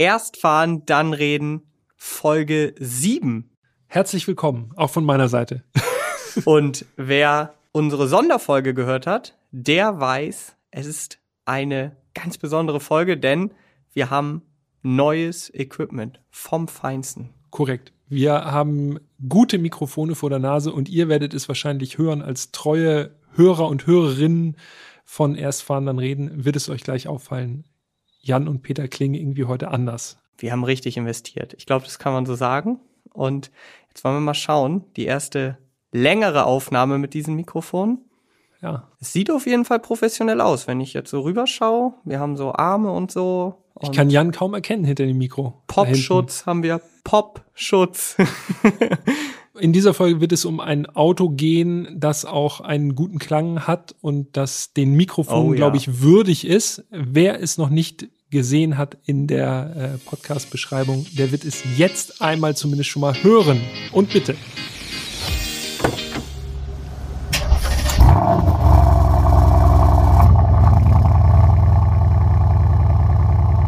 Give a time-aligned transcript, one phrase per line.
[0.00, 3.50] Erst fahren, dann reden, Folge 7.
[3.88, 5.64] Herzlich willkommen, auch von meiner Seite.
[6.44, 13.50] Und wer unsere Sonderfolge gehört hat, der weiß, es ist eine ganz besondere Folge, denn
[13.92, 14.42] wir haben
[14.82, 17.30] neues Equipment vom Feinsten.
[17.50, 17.92] Korrekt.
[18.06, 23.16] Wir haben gute Mikrofone vor der Nase und ihr werdet es wahrscheinlich hören als treue
[23.34, 24.58] Hörer und Hörerinnen
[25.04, 27.64] von Erstfahren dann reden, wird es euch gleich auffallen.
[28.28, 30.18] Jan und Peter klingen irgendwie heute anders.
[30.36, 31.54] Wir haben richtig investiert.
[31.54, 32.78] Ich glaube, das kann man so sagen.
[33.12, 33.50] Und
[33.88, 34.84] jetzt wollen wir mal schauen.
[34.96, 35.58] Die erste
[35.90, 37.98] längere Aufnahme mit diesem Mikrofon.
[38.62, 38.88] Ja.
[39.00, 41.94] Es sieht auf jeden Fall professionell aus, wenn ich jetzt so rüberschaue.
[42.04, 43.54] Wir haben so Arme und so.
[43.74, 45.62] Und ich kann Jan kaum erkennen hinter dem Mikro.
[45.66, 46.80] Popschutz haben wir.
[47.04, 48.16] Popschutz.
[49.60, 53.94] In dieser Folge wird es um ein Auto gehen, das auch einen guten Klang hat
[54.00, 56.84] und das den Mikrofon, oh, glaube ich, würdig ist.
[56.90, 62.56] Wer es noch nicht gesehen hat in der äh, Podcast-Beschreibung, der wird es jetzt einmal
[62.56, 63.60] zumindest schon mal hören.
[63.92, 64.36] Und bitte.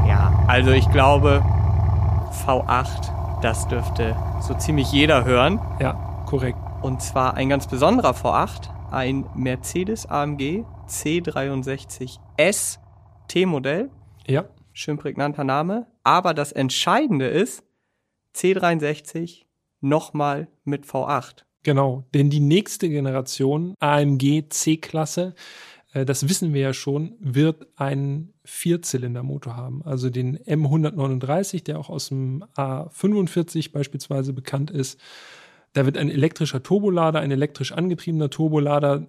[0.07, 1.43] Ja, also ich glaube,
[2.45, 5.59] V8, das dürfte so ziemlich jeder hören.
[5.81, 6.59] Ja, korrekt.
[6.83, 12.79] Und zwar ein ganz besonderer V8, ein Mercedes AMG C63S
[13.29, 13.91] T-Modell
[14.31, 14.49] ja.
[14.73, 15.87] Schön prägnanter Name.
[16.05, 17.65] Aber das Entscheidende ist,
[18.35, 19.45] C63
[19.81, 21.45] nochmal mit V8.
[21.63, 25.35] Genau, denn die nächste Generation AMG C-Klasse,
[25.93, 29.83] äh, das wissen wir ja schon, wird einen Vierzylindermotor haben.
[29.85, 34.99] Also den M139, der auch aus dem A45 beispielsweise bekannt ist.
[35.73, 39.07] Da wird ein elektrischer Turbolader, ein elektrisch angetriebener Turbolader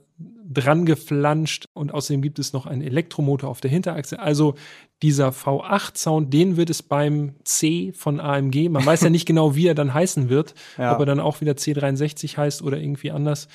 [0.53, 4.19] dran geflanscht und außerdem gibt es noch einen Elektromotor auf der Hinterachse.
[4.19, 4.55] Also
[5.01, 9.67] dieser V8-Sound, den wird es beim C von AMG, man weiß ja nicht genau, wie
[9.67, 10.93] er dann heißen wird, ja.
[10.93, 13.47] ob er dann auch wieder C63 heißt oder irgendwie anders.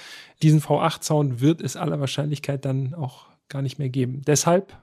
[0.43, 4.23] Diesen V8-Sound wird es aller Wahrscheinlichkeit dann auch gar nicht mehr geben.
[4.27, 4.77] Deshalb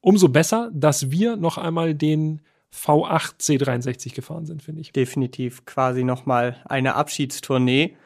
[0.00, 2.42] umso besser, dass wir noch einmal den
[2.74, 4.92] V8 C63 gefahren sind, finde ich.
[4.92, 7.96] Definitiv quasi nochmal eine Abschiedstournee.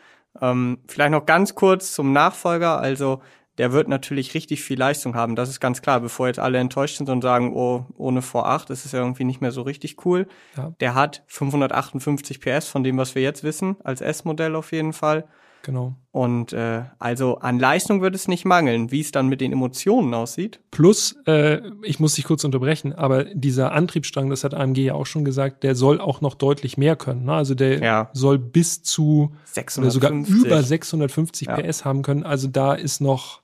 [0.41, 2.79] Ähm, vielleicht noch ganz kurz zum Nachfolger.
[2.79, 3.23] Also
[3.59, 5.34] der wird natürlich richtig viel Leistung haben.
[5.34, 8.84] Das ist ganz klar, bevor jetzt alle enttäuscht sind und sagen, oh, ohne V8 ist
[8.84, 10.29] es ja irgendwie nicht mehr so richtig cool.
[10.56, 10.73] Ja.
[10.79, 15.27] Der hat 558 PS von dem, was wir jetzt wissen, als S-Modell auf jeden Fall.
[15.69, 15.97] Genau.
[16.12, 20.15] Und äh, also an Leistung wird es nicht mangeln, wie es dann mit den Emotionen
[20.15, 20.61] aussieht.
[20.71, 25.05] Plus, äh, ich muss dich kurz unterbrechen, aber dieser Antriebsstrang, das hat AMG ja auch
[25.05, 27.27] schon gesagt, der soll auch noch deutlich mehr können.
[27.27, 27.34] Ne?
[27.34, 28.09] Also der ja.
[28.15, 29.83] soll bis zu 650.
[29.83, 31.56] oder sogar über 650 ja.
[31.56, 32.23] PS haben können.
[32.23, 33.43] Also da ist noch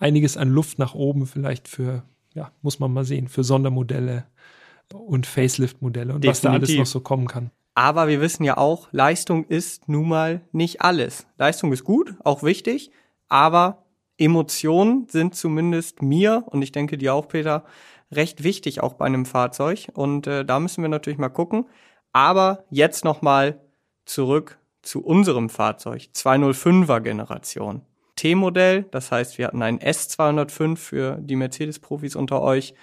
[0.00, 2.02] einiges an Luft nach oben vielleicht für,
[2.34, 4.24] ja, muss man mal sehen, für Sondermodelle
[4.92, 6.30] und Facelift-Modelle und Definitiv.
[6.30, 7.52] was da alles noch so kommen kann.
[7.74, 11.26] Aber wir wissen ja auch, Leistung ist nun mal nicht alles.
[11.38, 12.90] Leistung ist gut, auch wichtig,
[13.28, 13.84] aber
[14.18, 17.64] Emotionen sind zumindest mir und ich denke dir auch, Peter,
[18.12, 19.88] recht wichtig auch bei einem Fahrzeug.
[19.94, 21.66] Und äh, da müssen wir natürlich mal gucken.
[22.12, 23.60] Aber jetzt nochmal
[24.04, 27.82] zurück zu unserem Fahrzeug, 205er Generation.
[28.16, 32.74] T-Modell, das heißt, wir hatten ein S205 für die Mercedes-Profis unter euch.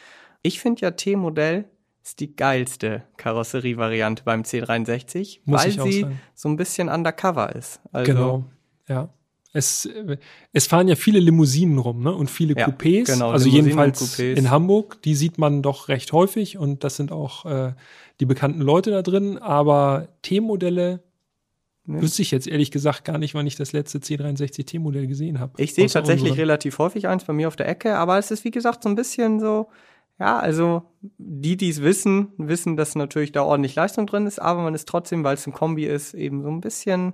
[0.41, 1.65] Ich finde ja T-Modell
[2.07, 6.21] ist die geilste Karosserievariante beim C63, Muss weil sie sagen.
[6.33, 7.81] so ein bisschen undercover ist.
[7.91, 8.45] Also genau,
[8.87, 9.09] ja.
[9.51, 9.89] Es,
[10.53, 12.13] es fahren ja viele Limousinen rum, ne?
[12.13, 13.05] Und viele ja, Coupés.
[13.05, 14.35] Genau, also jedenfalls Coupés.
[14.35, 17.73] in Hamburg, die sieht man doch recht häufig und das sind auch äh,
[18.19, 19.37] die bekannten Leute da drin.
[19.37, 21.01] Aber T-Modelle
[21.87, 22.01] ja.
[22.01, 25.61] wüsste ich jetzt ehrlich gesagt gar nicht, wann ich das letzte C63 T-Modell gesehen habe.
[25.61, 26.39] Ich sehe tatsächlich unseren.
[26.39, 28.95] relativ häufig eins bei mir auf der Ecke, aber es ist wie gesagt so ein
[28.95, 29.67] bisschen so
[30.19, 30.83] ja, also
[31.17, 34.87] die, die es wissen, wissen, dass natürlich da ordentlich Leistung drin ist, aber man ist
[34.87, 37.13] trotzdem, weil es ein Kombi ist, eben so ein bisschen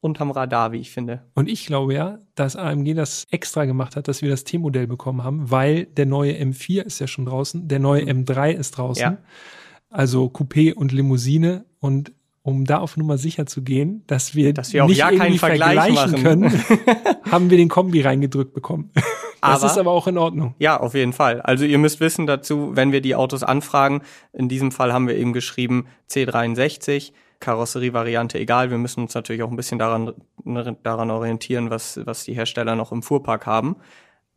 [0.00, 1.24] unterm Radar, wie ich finde.
[1.34, 5.24] Und ich glaube ja, dass AMG das extra gemacht hat, dass wir das T-Modell bekommen
[5.24, 9.02] haben, weil der neue M4 ist ja schon draußen, der neue M3 ist draußen.
[9.02, 9.18] Ja.
[9.90, 12.12] Also Coupé und Limousine und
[12.42, 15.38] um da auf Nummer sicher zu gehen, dass wir, dass wir auch nicht ja irgendwie
[15.38, 16.64] Vergleich vergleichen können,
[17.30, 18.90] haben wir den Kombi reingedrückt bekommen.
[19.40, 20.54] Das aber, ist aber auch in Ordnung.
[20.58, 21.40] Ja, auf jeden Fall.
[21.40, 24.02] Also ihr müsst wissen dazu, wenn wir die Autos anfragen,
[24.32, 28.70] in diesem Fall haben wir eben geschrieben C63, Karosserievariante egal.
[28.70, 30.14] Wir müssen uns natürlich auch ein bisschen daran,
[30.82, 33.76] daran orientieren, was, was die Hersteller noch im Fuhrpark haben.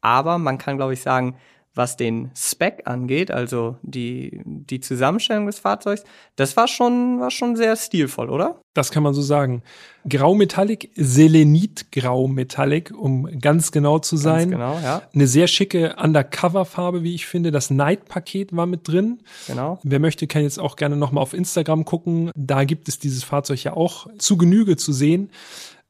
[0.01, 1.35] Aber man kann, glaube ich, sagen,
[1.73, 6.03] was den Spec angeht, also die, die Zusammenstellung des Fahrzeugs,
[6.35, 8.59] das war schon, war schon sehr stilvoll, oder?
[8.73, 9.63] Das kann man so sagen.
[10.07, 14.51] Graumetallic, Selenit-Graumetallic, um ganz genau zu sein.
[14.51, 15.01] Ganz genau, ja.
[15.13, 17.51] Eine sehr schicke Undercover-Farbe, wie ich finde.
[17.51, 19.19] Das Night-Paket war mit drin.
[19.47, 19.79] Genau.
[19.83, 22.31] Wer möchte, kann jetzt auch gerne nochmal auf Instagram gucken.
[22.35, 25.29] Da gibt es dieses Fahrzeug ja auch zu Genüge zu sehen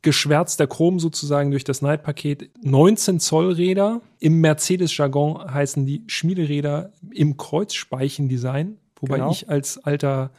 [0.01, 2.49] geschwärzter Chrom sozusagen durch das Night-Paket.
[2.63, 4.01] 19 Zoll Räder.
[4.19, 8.77] Im Mercedes-Jargon heißen die Schmiederäder im Kreuzspeichendesign.
[8.99, 9.31] Wobei genau.
[9.31, 10.31] ich als alter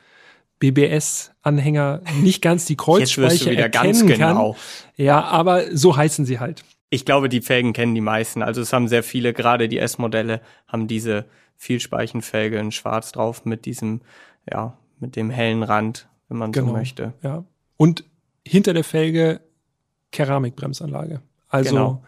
[0.59, 4.53] BBS-Anhänger nicht ganz die Kreuzspeiche erkennen genau.
[4.53, 4.61] kann.
[4.97, 6.65] Ja, aber so heißen sie halt.
[6.91, 8.43] Ich glaube, die Felgen kennen die meisten.
[8.43, 11.25] Also es haben sehr viele, gerade die S-Modelle, haben diese
[11.57, 14.03] Vielspeichenfelge in schwarz drauf mit diesem,
[14.51, 16.69] ja, mit dem hellen Rand, wenn man genau.
[16.69, 17.13] so möchte.
[17.23, 17.45] Ja.
[17.77, 18.05] Und
[18.47, 19.41] hinter der Felge
[20.13, 21.21] Keramikbremsanlage.
[21.49, 22.03] Also genau.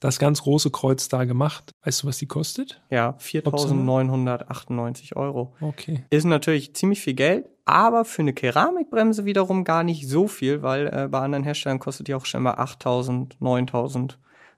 [0.00, 1.72] das ganz große Kreuz da gemacht.
[1.84, 2.80] Weißt du, was die kostet?
[2.90, 5.54] Ja, 4.998 Euro.
[5.60, 6.04] Okay.
[6.10, 10.86] Ist natürlich ziemlich viel Geld, aber für eine Keramikbremse wiederum gar nicht so viel, weil
[10.88, 14.14] äh, bei anderen Herstellern kostet die auch schon mal 8.000, 9.000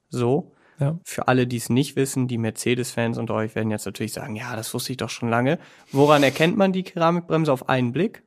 [0.08, 0.52] so.
[0.80, 0.98] Ja.
[1.04, 4.56] Für alle, die es nicht wissen, die Mercedes-Fans unter euch werden jetzt natürlich sagen, ja,
[4.56, 5.58] das wusste ich doch schon lange.
[5.92, 8.24] Woran erkennt man die Keramikbremse auf einen Blick?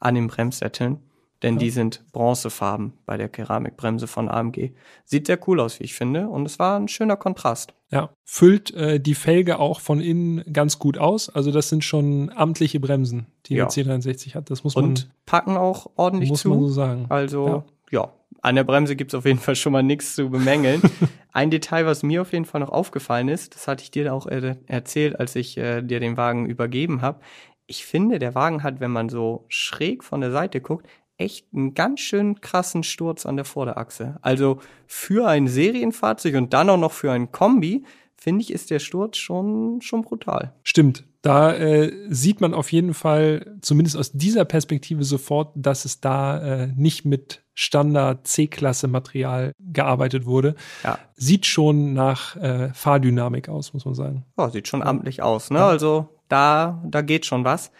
[0.00, 1.02] An den Bremssätteln
[1.42, 1.60] denn ja.
[1.60, 4.72] die sind bronzefarben bei der Keramikbremse von AMG.
[5.04, 7.74] Sieht sehr cool aus, wie ich finde, und es war ein schöner Kontrast.
[7.90, 11.30] Ja, füllt äh, die Felge auch von innen ganz gut aus.
[11.30, 13.66] Also das sind schon amtliche Bremsen, die ja.
[13.66, 14.50] der C63 hat.
[14.50, 16.50] Das muss man und packen auch ordentlich muss zu.
[16.50, 17.06] man so sagen.
[17.08, 18.12] Also ja, ja
[18.42, 20.82] an der Bremse gibt's auf jeden Fall schon mal nichts zu bemängeln.
[21.32, 24.26] Ein Detail, was mir auf jeden Fall noch aufgefallen ist, das hatte ich dir auch
[24.26, 27.20] äh, erzählt, als ich äh, dir den Wagen übergeben habe.
[27.66, 30.86] Ich finde, der Wagen hat, wenn man so schräg von der Seite guckt,
[31.18, 34.16] echt einen ganz schön krassen Sturz an der Vorderachse.
[34.22, 37.84] Also für ein Serienfahrzeug und dann auch noch für ein Kombi,
[38.16, 40.54] finde ich, ist der Sturz schon, schon brutal.
[40.62, 41.04] Stimmt.
[41.20, 46.38] Da äh, sieht man auf jeden Fall, zumindest aus dieser Perspektive sofort, dass es da
[46.38, 50.54] äh, nicht mit Standard C-Klasse-Material gearbeitet wurde.
[50.84, 51.00] Ja.
[51.16, 54.24] Sieht schon nach äh, Fahrdynamik aus, muss man sagen.
[54.38, 55.58] Ja, sieht schon amtlich aus, ne?
[55.58, 55.68] Ja.
[55.68, 57.72] Also da, da geht schon was.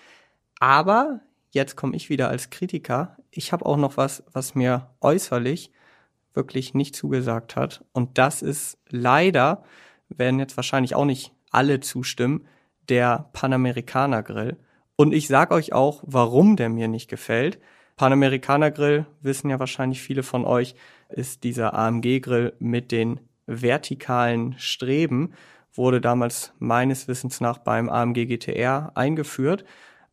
[0.58, 1.20] Aber
[1.50, 3.16] jetzt komme ich wieder als Kritiker.
[3.38, 5.70] Ich habe auch noch was, was mir äußerlich
[6.34, 7.84] wirklich nicht zugesagt hat.
[7.92, 9.62] Und das ist leider,
[10.08, 12.48] werden jetzt wahrscheinlich auch nicht alle zustimmen,
[12.88, 14.56] der Panamericana Grill.
[14.96, 17.60] Und ich sag euch auch, warum der mir nicht gefällt.
[17.94, 20.74] Panamericana Grill, wissen ja wahrscheinlich viele von euch,
[21.08, 25.32] ist dieser AMG Grill mit den vertikalen Streben,
[25.72, 29.64] wurde damals meines Wissens nach beim AMG GTR eingeführt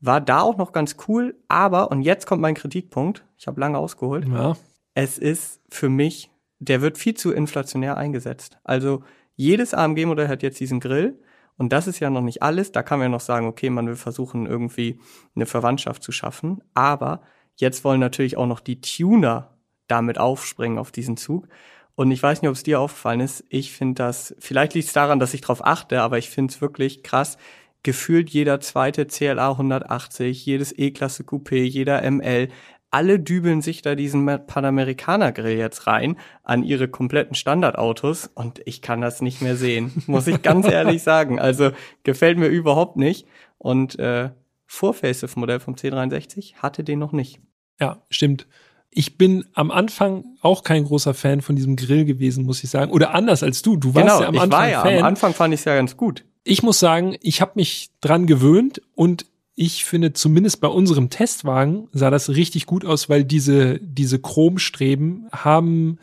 [0.05, 3.77] war da auch noch ganz cool, aber, und jetzt kommt mein Kritikpunkt, ich habe lange
[3.77, 4.55] ausgeholt, ja.
[4.93, 8.57] es ist für mich, der wird viel zu inflationär eingesetzt.
[8.63, 9.03] Also
[9.35, 11.19] jedes AMG-Modell hat jetzt diesen Grill
[11.57, 12.71] und das ist ja noch nicht alles.
[12.71, 14.99] Da kann man ja noch sagen, okay, man will versuchen, irgendwie
[15.35, 16.61] eine Verwandtschaft zu schaffen.
[16.73, 17.21] Aber
[17.55, 21.47] jetzt wollen natürlich auch noch die Tuner damit aufspringen auf diesen Zug.
[21.95, 23.45] Und ich weiß nicht, ob es dir aufgefallen ist.
[23.49, 26.59] Ich finde das, vielleicht liegt es daran, dass ich darauf achte, aber ich finde es
[26.59, 27.37] wirklich krass,
[27.85, 32.49] gefühlt jeder zweite CLA 180, jedes E-Klasse Coupé, jeder ML,
[32.89, 38.81] alle dübeln sich da diesen Panamericana Grill jetzt rein an ihre kompletten Standardautos und ich
[38.81, 41.39] kann das nicht mehr sehen, muss ich ganz ehrlich sagen.
[41.39, 41.71] Also
[42.03, 43.27] gefällt mir überhaupt nicht
[43.59, 44.31] und äh,
[44.65, 47.39] Vor-Facelift Modell vom C63 hatte den noch nicht.
[47.79, 48.47] Ja, stimmt.
[48.89, 52.91] Ich bin am Anfang auch kein großer Fan von diesem Grill gewesen, muss ich sagen.
[52.91, 53.77] Oder anders als du.
[53.77, 54.97] Du warst genau, ja am ich Anfang war ja, Fan.
[54.97, 58.27] Am Anfang fand ich es ja ganz gut ich muss sagen, ich habe mich dran
[58.27, 59.25] gewöhnt und
[59.55, 65.27] ich finde, zumindest bei unserem Testwagen sah das richtig gut aus, weil diese, diese Chromstreben
[65.31, 65.97] haben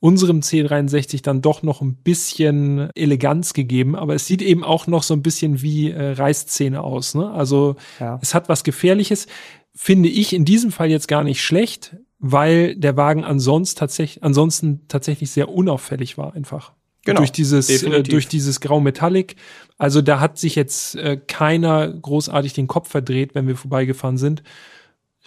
[0.00, 5.02] unserem C63 dann doch noch ein bisschen Eleganz gegeben, aber es sieht eben auch noch
[5.02, 7.14] so ein bisschen wie äh, Reißzähne aus.
[7.14, 7.30] Ne?
[7.30, 8.18] Also ja.
[8.22, 9.26] es hat was Gefährliches,
[9.74, 14.86] finde ich in diesem Fall jetzt gar nicht schlecht, weil der Wagen ansonsten tatsächlich, ansonsten
[14.88, 16.72] tatsächlich sehr unauffällig war einfach.
[17.04, 19.36] Genau, durch dieses äh, durch dieses Grau Metallic.
[19.76, 24.42] Also da hat sich jetzt äh, keiner großartig den Kopf verdreht, wenn wir vorbeigefahren sind.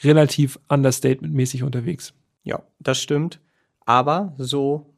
[0.04, 2.14] Relativ understatement-mäßig unterwegs.
[2.44, 3.40] Ja, das stimmt.
[3.86, 4.94] Aber so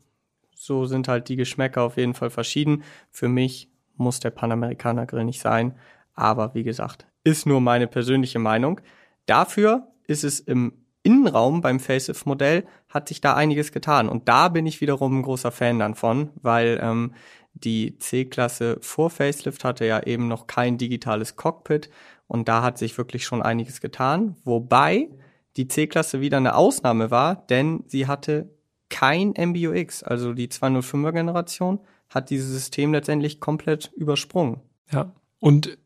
[0.54, 2.84] so sind halt die Geschmäcker auf jeden Fall verschieden.
[3.12, 5.76] Für mich muss der Panamerikaner Grill nicht sein,
[6.14, 8.82] aber wie gesagt, ist nur meine persönliche Meinung.
[9.26, 10.74] Dafür ist es im
[11.08, 14.10] Innenraum beim Facelift-Modell hat sich da einiges getan.
[14.10, 17.14] Und da bin ich wiederum ein großer Fan dann von, weil ähm,
[17.54, 21.90] die C-Klasse vor Facelift hatte ja eben noch kein digitales Cockpit
[22.28, 24.36] und da hat sich wirklich schon einiges getan.
[24.44, 25.08] Wobei
[25.56, 28.50] die C-Klasse wieder eine Ausnahme war, denn sie hatte
[28.90, 34.60] kein MBUX, also die 205er Generation hat dieses System letztendlich komplett übersprungen.
[34.92, 35.14] Ja.
[35.40, 35.78] Und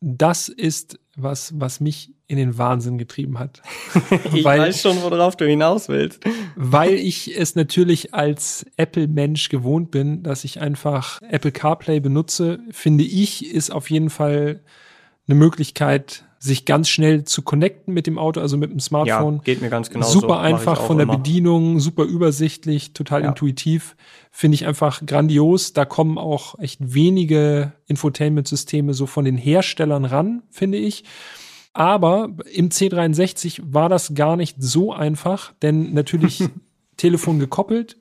[0.00, 3.60] das ist was, was mich in den Wahnsinn getrieben hat.
[4.32, 6.22] ich weil, weiß schon, worauf du hinaus willst.
[6.54, 13.02] weil ich es natürlich als Apple-Mensch gewohnt bin, dass ich einfach Apple CarPlay benutze, finde
[13.02, 14.60] ich, ist auf jeden Fall
[15.26, 19.36] eine Möglichkeit, sich ganz schnell zu connecten mit dem Auto, also mit dem Smartphone.
[19.38, 21.16] Ja, geht mir ganz genau Super einfach von der immer.
[21.16, 23.28] Bedienung, super übersichtlich, total ja.
[23.28, 23.96] intuitiv.
[24.30, 25.72] Finde ich einfach grandios.
[25.72, 31.04] Da kommen auch echt wenige Infotainment-Systeme so von den Herstellern ran, finde ich.
[31.72, 36.44] Aber im C63 war das gar nicht so einfach, denn natürlich
[36.96, 37.96] Telefon gekoppelt,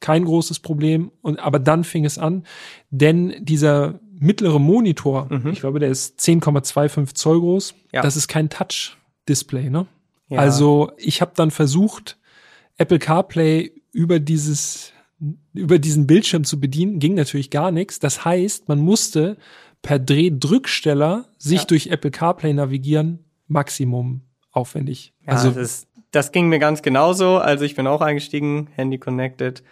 [0.00, 1.10] kein großes Problem.
[1.20, 2.44] Und aber dann fing es an,
[2.90, 5.50] denn dieser mittlere Monitor, mhm.
[5.52, 7.74] ich glaube, der ist 10,25 Zoll groß.
[7.92, 8.02] Ja.
[8.02, 9.86] Das ist kein Touch-Display, ne?
[10.28, 10.40] Ja.
[10.40, 12.18] Also ich habe dann versucht,
[12.76, 14.92] Apple CarPlay über dieses
[15.52, 17.98] über diesen Bildschirm zu bedienen, ging natürlich gar nichts.
[17.98, 19.36] Das heißt, man musste
[19.88, 21.64] per Drehdrücksteller sich ja.
[21.64, 24.20] durch Apple CarPlay navigieren, Maximum
[24.52, 25.14] aufwendig.
[25.22, 27.38] Ja, also das, das ging mir ganz genauso.
[27.38, 29.62] Also ich bin auch eingestiegen, Handy connected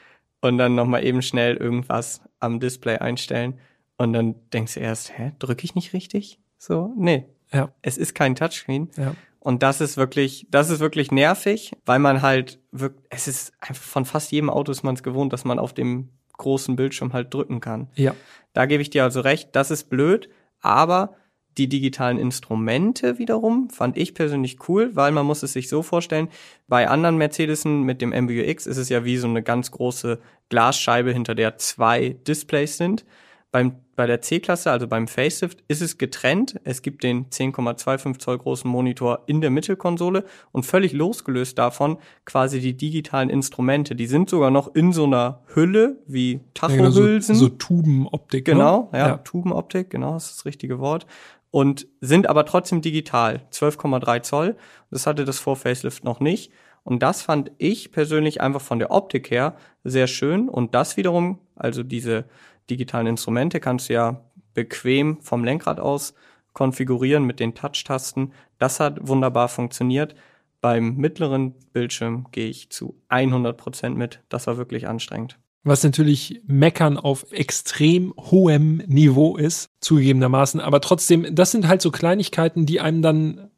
[0.40, 3.58] und dann nochmal eben schnell irgendwas am Display einstellen.
[3.98, 6.40] Und dann denkst du erst, hä, drücke ich nicht richtig?
[6.56, 7.26] So, nee.
[7.52, 7.74] Ja.
[7.82, 8.88] Es ist kein Touchscreen.
[8.96, 9.14] Ja.
[9.38, 13.84] Und das ist wirklich, das ist wirklich nervig, weil man halt wirklich, es ist einfach
[13.84, 17.32] von fast jedem Auto ist man es gewohnt, dass man auf dem großen Bildschirm halt
[17.32, 17.88] drücken kann.
[17.94, 18.14] Ja.
[18.52, 20.28] Da gebe ich dir also recht, das ist blöd,
[20.60, 21.16] aber
[21.58, 26.28] die digitalen Instrumente wiederum fand ich persönlich cool, weil man muss es sich so vorstellen,
[26.68, 31.12] bei anderen Mercedesen mit dem MBUX ist es ja wie so eine ganz große Glasscheibe,
[31.12, 33.06] hinter der zwei Displays sind.
[33.52, 36.60] Beim, bei der C-Klasse, also beim Facelift, ist es getrennt.
[36.64, 42.60] Es gibt den 10,25 Zoll großen Monitor in der Mittelkonsole und völlig losgelöst davon quasi
[42.60, 43.94] die digitalen Instrumente.
[43.94, 47.34] Die sind sogar noch in so einer Hülle wie Tachohülsen.
[47.34, 48.46] Ja, so, so Tubenoptik.
[48.46, 48.54] Ne?
[48.54, 48.98] Genau, ne?
[48.98, 51.06] ja, ja, Tubenoptik, genau, das ist das richtige Wort.
[51.50, 53.46] Und sind aber trotzdem digital.
[53.52, 54.56] 12,3 Zoll.
[54.90, 56.52] Das hatte das vor Facelift noch nicht.
[56.86, 60.48] Und das fand ich persönlich einfach von der Optik her sehr schön.
[60.48, 62.26] Und das wiederum, also diese
[62.70, 66.14] digitalen Instrumente kannst du ja bequem vom Lenkrad aus
[66.52, 68.32] konfigurieren mit den Touch-Tasten.
[68.58, 70.14] Das hat wunderbar funktioniert.
[70.62, 74.22] Beim mittleren Bildschirm gehe ich zu 100 Prozent mit.
[74.30, 75.38] Das war wirklich anstrengend.
[75.64, 80.60] Was natürlich Meckern auf extrem hohem Niveau ist, zugegebenermaßen.
[80.60, 83.50] Aber trotzdem, das sind halt so Kleinigkeiten, die einem dann,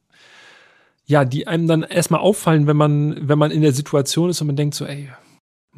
[1.05, 4.49] ja, die einem dann erstmal auffallen, wenn man, wenn man in der Situation ist und
[4.49, 5.09] man denkt so, ey,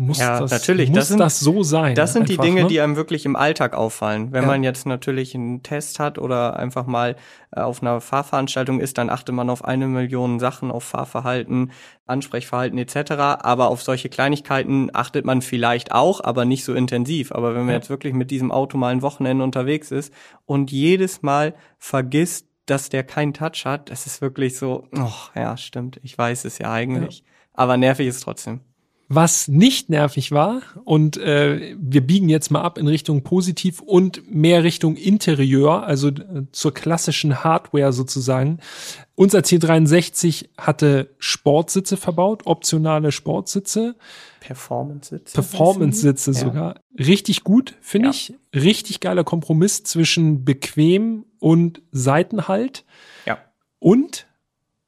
[0.01, 0.89] muss ja, das, natürlich.
[0.89, 1.95] Muss das, sind, das so sein?
[1.95, 2.69] Das sind einfach, die Dinge, ne?
[2.69, 4.33] die einem wirklich im Alltag auffallen.
[4.33, 4.49] Wenn ja.
[4.49, 7.17] man jetzt natürlich einen Test hat oder einfach mal
[7.55, 11.73] äh, auf einer Fahrveranstaltung ist, dann achtet man auf eine Million Sachen, auf Fahrverhalten,
[12.07, 13.13] Ansprechverhalten etc.
[13.43, 17.31] Aber auf solche Kleinigkeiten achtet man vielleicht auch, aber nicht so intensiv.
[17.33, 17.77] Aber wenn man ja.
[17.77, 20.15] jetzt wirklich mit diesem Auto mal ein Wochenende unterwegs ist
[20.47, 25.59] und jedes Mal vergisst, dass der keinen Touch hat, das ist wirklich so, oh, ja,
[25.59, 27.19] stimmt, ich weiß es ja eigentlich.
[27.19, 27.25] Ja.
[27.53, 28.61] Aber nervig ist trotzdem.
[29.13, 34.33] Was nicht nervig war, und äh, wir biegen jetzt mal ab in Richtung positiv und
[34.33, 38.61] mehr Richtung Interieur, also äh, zur klassischen Hardware sozusagen.
[39.17, 43.97] Unser C63 hatte Sportsitze verbaut, optionale Sportsitze.
[44.39, 45.35] Performance-Sitze.
[45.35, 46.77] Performance-Sitze sogar.
[46.77, 47.05] Ja.
[47.05, 48.11] Richtig gut, finde ja.
[48.13, 48.35] ich.
[48.55, 52.85] Richtig geiler Kompromiss zwischen bequem und Seitenhalt.
[53.27, 53.39] Ja.
[53.81, 54.29] Und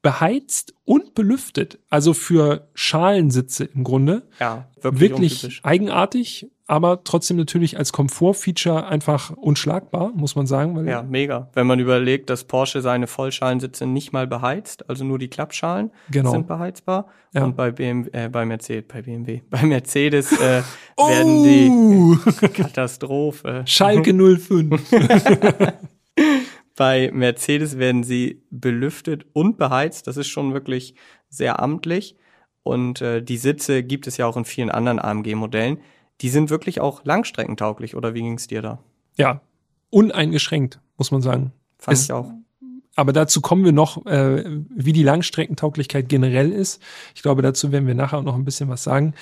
[0.03, 1.79] beheizt und belüftet.
[1.89, 4.29] Also für Schalensitze im Grunde.
[4.41, 10.87] Ja, wirklich, wirklich eigenartig, aber trotzdem natürlich als Komfortfeature einfach unschlagbar, muss man sagen.
[10.89, 11.51] Ja, mega.
[11.55, 16.31] Wenn man überlegt, dass Porsche seine Vollschalensitze nicht mal beheizt, also nur die Klappschalen genau.
[16.33, 17.07] sind beheizbar.
[17.33, 17.45] Ja.
[17.45, 20.63] Und bei BMW, äh, bei Mercedes, bei BMW, bei Mercedes äh,
[20.97, 21.09] oh!
[21.09, 23.63] werden die Katastrophe.
[23.67, 24.81] Schalke 05.
[26.77, 30.07] Bei Mercedes werden sie belüftet und beheizt.
[30.07, 30.95] Das ist schon wirklich
[31.29, 32.17] sehr amtlich.
[32.63, 35.79] Und äh, die Sitze gibt es ja auch in vielen anderen AMG-Modellen.
[36.21, 38.79] Die sind wirklich auch langstreckentauglich, oder wie ging es dir da?
[39.17, 39.41] Ja,
[39.91, 41.53] uneingeschränkt, muss man sagen.
[41.79, 42.33] Fand es, ich auch.
[42.95, 46.81] Aber dazu kommen wir noch, äh, wie die Langstreckentauglichkeit generell ist.
[47.15, 49.15] Ich glaube, dazu werden wir nachher noch ein bisschen was sagen.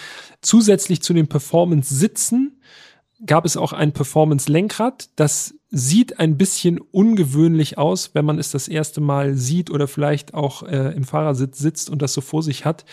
[0.42, 2.61] Zusätzlich zu den Performance-Sitzen
[3.25, 5.11] gab es auch ein Performance-Lenkrad.
[5.16, 10.35] Das sieht ein bisschen ungewöhnlich aus, wenn man es das erste Mal sieht oder vielleicht
[10.35, 12.85] auch äh, im Fahrersitz sitzt und das so vor sich hat.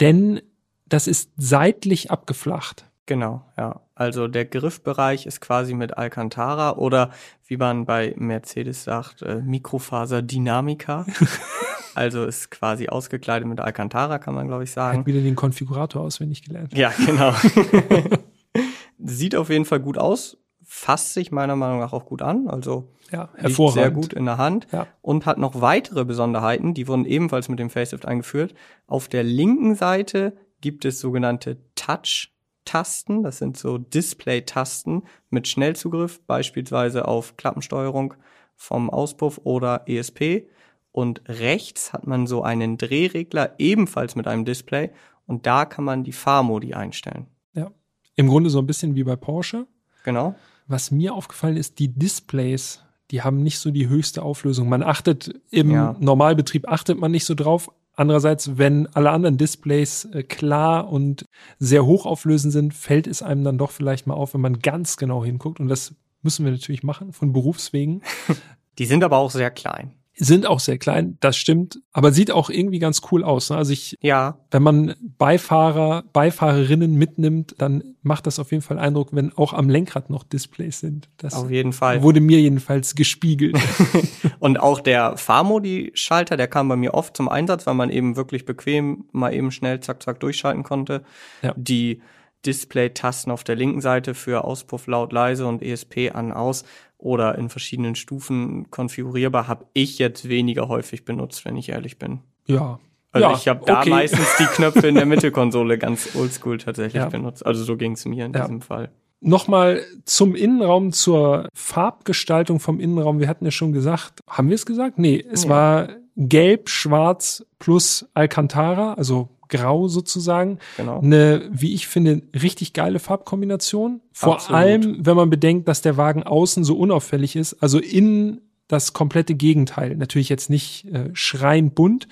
[0.00, 0.40] Denn
[0.88, 2.84] das ist seitlich abgeflacht.
[3.06, 3.80] Genau, ja.
[3.96, 7.10] Also der Griffbereich ist quasi mit Alcantara oder
[7.46, 11.06] wie man bei Mercedes sagt, äh, Mikrofaser Dynamica.
[11.96, 15.00] also ist quasi ausgekleidet mit Alcantara, kann man glaube ich sagen.
[15.00, 16.72] Hat wieder den Konfigurator auswendig gelernt.
[16.76, 17.34] Ja, genau.
[18.98, 20.36] Sieht auf jeden Fall gut aus.
[20.72, 23.74] Fasst sich meiner Meinung nach auch gut an, also Ja, liegt hervorragend.
[23.74, 24.86] sehr gut in der Hand Ja.
[25.02, 28.54] und hat noch weitere Besonderheiten, die wurden ebenfalls mit dem Facelift eingeführt.
[28.86, 37.08] Auf der linken Seite gibt es sogenannte Touch-Tasten, das sind so Display-Tasten mit Schnellzugriff, beispielsweise
[37.08, 38.14] auf Klappensteuerung
[38.54, 40.48] vom Auspuff oder ESP.
[40.92, 44.90] Und rechts hat man so einen Drehregler ebenfalls mit einem Display
[45.26, 47.26] und da kann man die Fahrmodi einstellen.
[47.54, 47.70] Ja.
[48.16, 49.66] Im Grunde so ein bisschen wie bei Porsche.
[50.04, 50.34] Genau.
[50.70, 54.68] Was mir aufgefallen ist, die Displays, die haben nicht so die höchste Auflösung.
[54.68, 55.96] Man achtet im Ja.
[55.98, 57.72] Normalbetrieb achtet man nicht so drauf.
[57.96, 61.24] Andererseits, wenn alle anderen Displays äh, klar und
[61.58, 65.24] sehr hochauflösend sind, fällt es einem dann doch vielleicht mal auf, wenn man ganz genau
[65.24, 65.58] hinguckt.
[65.58, 68.02] Und das müssen wir natürlich machen, von Berufswegen.
[68.78, 69.99] Die sind aber auch sehr klein.
[70.22, 73.48] Sind auch sehr klein, das stimmt, aber sieht auch irgendwie ganz cool aus.
[73.48, 73.56] Ne?
[73.56, 79.08] Also ich, Ja, wenn man Beifahrer, Beifahrerinnen mitnimmt, dann macht das auf jeden Fall Eindruck,
[79.12, 81.08] wenn auch am Lenkrad noch Displays sind.
[81.16, 82.02] Das auf jeden Fall.
[82.02, 83.58] wurde mir jedenfalls gespiegelt.
[84.40, 88.44] Und auch der Fahrmodi-Schalter, der kam bei mir oft zum Einsatz, weil man eben wirklich
[88.44, 91.02] bequem mal eben schnell zack, zack durchschalten konnte.
[91.40, 91.54] Ja.
[91.56, 92.02] Die
[92.46, 96.64] Display-Tasten auf der linken Seite für Auspuff laut, leise und ESP an, aus
[96.98, 102.20] oder in verschiedenen Stufen konfigurierbar, habe ich jetzt weniger häufig benutzt, wenn ich ehrlich bin.
[102.46, 102.78] ja.
[103.12, 103.90] Also ja, ich habe da okay.
[103.90, 107.08] meistens die Knöpfe in der Mittelkonsole ganz oldschool tatsächlich Ja.
[107.08, 107.44] benutzt.
[107.44, 108.42] Also so ging es mir in Ja.
[108.42, 108.92] diesem Fall.
[109.20, 113.18] Nochmal zum Innenraum, zur Farbgestaltung vom Innenraum.
[113.18, 115.00] Wir hatten ja schon gesagt, haben wir es gesagt?
[115.00, 115.50] Nee, es Ja.
[115.50, 120.58] war gelb, schwarz plus Alcantara, also grau sozusagen.
[120.76, 121.00] Genau.
[121.00, 124.00] Eine, wie ich finde, richtig geile Farbkombination.
[124.12, 124.60] Vor Absolut.
[124.60, 128.40] allem, wenn man bedenkt, dass der Wagen außen so unauffällig ist, also innen
[128.70, 129.96] das komplette Gegenteil.
[129.96, 132.06] Natürlich jetzt nicht äh, schreiend bunt.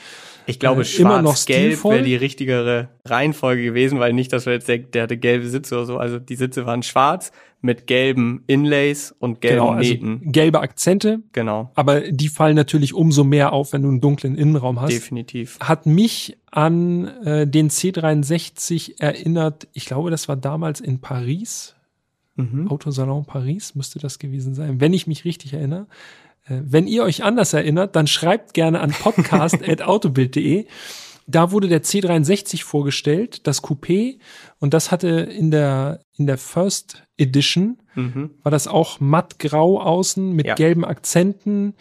[0.46, 4.54] Ich glaube, Äh, immer noch schwarz-gelb wäre die richtigere Reihenfolge gewesen, weil nicht, dass wir
[4.54, 5.98] jetzt denken, der hatte gelbe Sitze oder so.
[5.98, 7.30] Also die Sitze waren schwarz
[7.60, 10.32] mit gelben Inlays und gelben Genau, also Nähten.
[10.32, 14.80] gelbe Akzente, Genau, aber die fallen natürlich umso mehr auf, wenn du einen dunklen Innenraum
[14.80, 14.92] hast.
[14.92, 15.58] definitiv.
[15.60, 19.66] Hat mich an äh, den C63 erinnert.
[19.72, 21.74] Ich glaube, das war damals in Paris.
[22.36, 22.68] Mhm.
[22.70, 25.86] Autosalon Paris müsste das gewesen sein, wenn ich mich richtig erinnere.
[26.46, 30.66] Äh, Wenn ihr euch anders erinnert, dann schreibt gerne an podcast.autobild.de.
[31.30, 34.18] Da wurde der C63 vorgestellt, das Coupé,
[34.60, 38.30] und das hatte in der, in der First Edition, Mhm.
[38.42, 40.54] war das auch mattgrau außen mit Ja.
[40.54, 41.74] gelben Akzenten.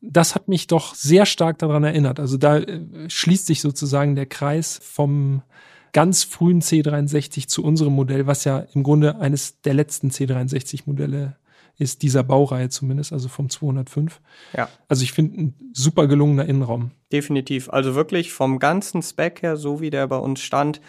[0.00, 2.20] Das hat mich doch sehr stark daran erinnert.
[2.20, 5.42] Also da äh, schließt sich sozusagen der Kreis vom
[5.92, 11.36] ganz frühen C63 zu unserem Modell, was ja im Grunde eines der letzten C63 Modelle
[11.78, 14.20] ist, dieser Baureihe zumindest, also vom 205.
[14.56, 16.92] Ja, Also ich finde ein super gelungener Innenraum.
[17.12, 17.70] definitiv.
[17.70, 20.80] Also wirklich vom ganzen Spec her, so wie der bei uns stand,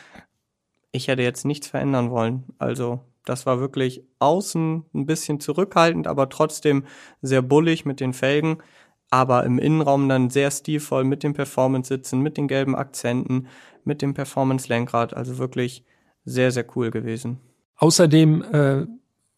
[0.91, 2.45] ich hätte jetzt nichts verändern wollen.
[2.57, 6.85] Also das war wirklich außen ein bisschen zurückhaltend, aber trotzdem
[7.21, 8.57] sehr bullig mit den Felgen.
[9.09, 13.47] Aber im Innenraum dann sehr stilvoll mit den Performance-Sitzen, mit den gelben Akzenten,
[13.83, 15.13] mit dem Performance-Lenkrad.
[15.13, 15.83] Also wirklich
[16.23, 17.39] sehr, sehr cool gewesen.
[17.77, 18.85] Außerdem, äh,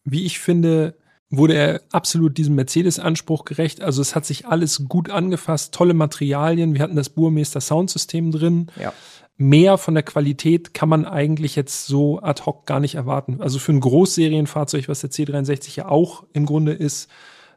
[0.04, 0.96] wie ich finde,
[1.30, 3.82] wurde er absolut diesem Mercedes-Anspruch gerecht.
[3.82, 6.74] Also es hat sich alles gut angefasst, tolle Materialien.
[6.74, 8.70] Wir hatten das Burmeister Soundsystem drin.
[8.80, 8.92] Ja.
[9.36, 13.40] Mehr von der Qualität kann man eigentlich jetzt so ad hoc gar nicht erwarten.
[13.40, 17.08] Also für ein Großserienfahrzeug, was der C63 ja auch im Grunde ist,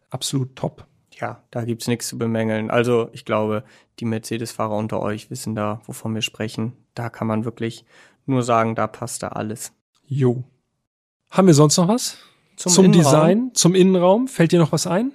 [0.09, 0.85] absolut top.
[1.19, 2.69] Ja, da gibt's nichts zu bemängeln.
[2.69, 3.63] Also ich glaube,
[3.99, 6.73] die Mercedes-Fahrer unter euch wissen da, wovon wir sprechen.
[6.93, 7.85] Da kann man wirklich
[8.25, 9.71] nur sagen, da passt da alles.
[10.05, 10.43] Jo.
[11.29, 12.17] Haben wir sonst noch was?
[12.69, 13.03] Zum, Innenraum?
[13.03, 14.27] Design, zum Innenraum?
[14.27, 15.11] Fällt dir noch was ein?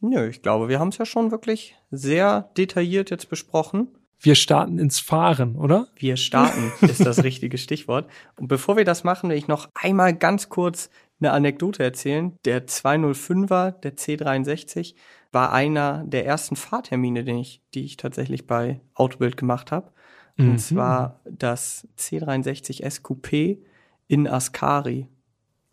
[0.00, 3.88] Nö, ich glaube, wir haben es ja schon wirklich sehr detailliert jetzt besprochen.
[4.18, 5.88] Wir starten ins Fahren, oder?
[5.96, 8.08] Wir starten, ist das richtige Stichwort.
[8.38, 10.90] Und bevor wir das machen, will ich noch einmal ganz kurz
[11.20, 12.36] eine Anekdote erzählen.
[12.44, 14.94] Der 205er, der C63,
[15.30, 19.92] war einer der ersten Fahrtermine, den ich, die ich tatsächlich bei Autobild gemacht habe.
[20.36, 20.50] Mhm.
[20.50, 23.62] Und zwar das C63 SQP
[24.08, 25.08] in Ascari.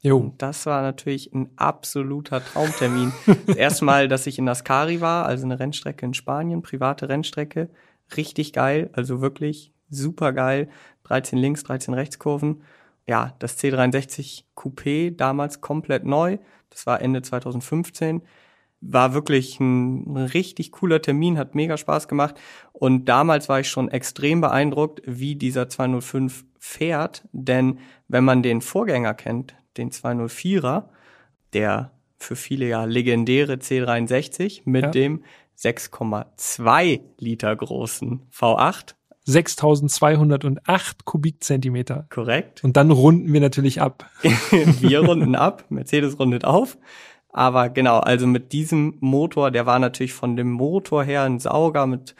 [0.02, 0.18] Jo.
[0.18, 3.12] Und das war natürlich ein absoluter Traumtermin.
[3.48, 7.70] das erste Mal, dass ich in Ascari war, also eine Rennstrecke in Spanien, private Rennstrecke.
[8.16, 10.70] Richtig geil, also wirklich super geil.
[11.04, 12.62] 13 links, 13 Rechtskurven.
[13.08, 16.38] Ja, das C63 Coupé, damals komplett neu.
[16.70, 18.22] Das war Ende 2015.
[18.82, 22.40] War wirklich ein richtig cooler Termin, hat mega Spaß gemacht.
[22.72, 27.28] Und damals war ich schon extrem beeindruckt, wie dieser 205 fährt.
[27.34, 30.86] Denn wenn man den Vorgänger kennt, den 204er,
[31.54, 34.92] der für viele ja legendäre C63 mit Ja.
[34.92, 35.24] dem
[35.58, 38.96] 6,2 Liter großen V8.
[39.26, 42.08] 6208 Kubikzentimeter.
[42.10, 42.64] Korrekt.
[42.64, 44.10] Und dann runden wir natürlich ab.
[44.82, 46.78] wir runden ab, Mercedes rundet auf.
[47.32, 51.86] Aber genau, also mit diesem Motor, der war natürlich von dem Motor her ein Sauger
[51.86, 52.16] mit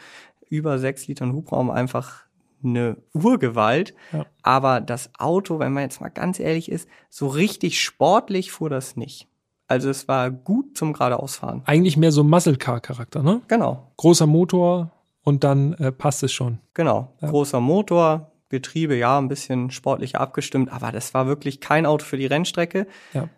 [0.48, 2.24] über sechs Litern Hubraum einfach
[2.62, 3.94] eine Urgewalt.
[4.12, 4.26] Ja.
[4.42, 8.96] Aber das Auto, wenn man jetzt mal ganz ehrlich ist, so richtig sportlich fuhr das
[8.96, 9.28] nicht.
[9.70, 11.62] Also es war gut zum geradeausfahren.
[11.64, 13.40] Eigentlich mehr so Muscle Car Charakter, ne?
[13.46, 13.92] Genau.
[13.98, 14.90] Großer Motor
[15.22, 16.58] und dann äh, passt es schon.
[16.74, 17.14] Genau.
[17.20, 17.30] Ja.
[17.30, 22.16] Großer Motor, Getriebe, ja, ein bisschen sportlicher abgestimmt, aber das war wirklich kein Auto für
[22.16, 22.88] die Rennstrecke.
[23.14, 23.28] Ja.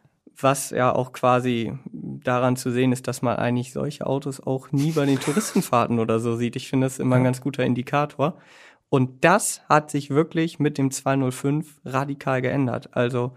[0.40, 4.92] Was ja auch quasi daran zu sehen ist, dass man eigentlich solche Autos auch nie
[4.92, 6.56] bei den Touristenfahrten oder so sieht.
[6.56, 8.38] Ich finde das immer ein ganz guter Indikator.
[8.92, 12.90] Und das hat sich wirklich mit dem 205 radikal geändert.
[12.92, 13.32] Also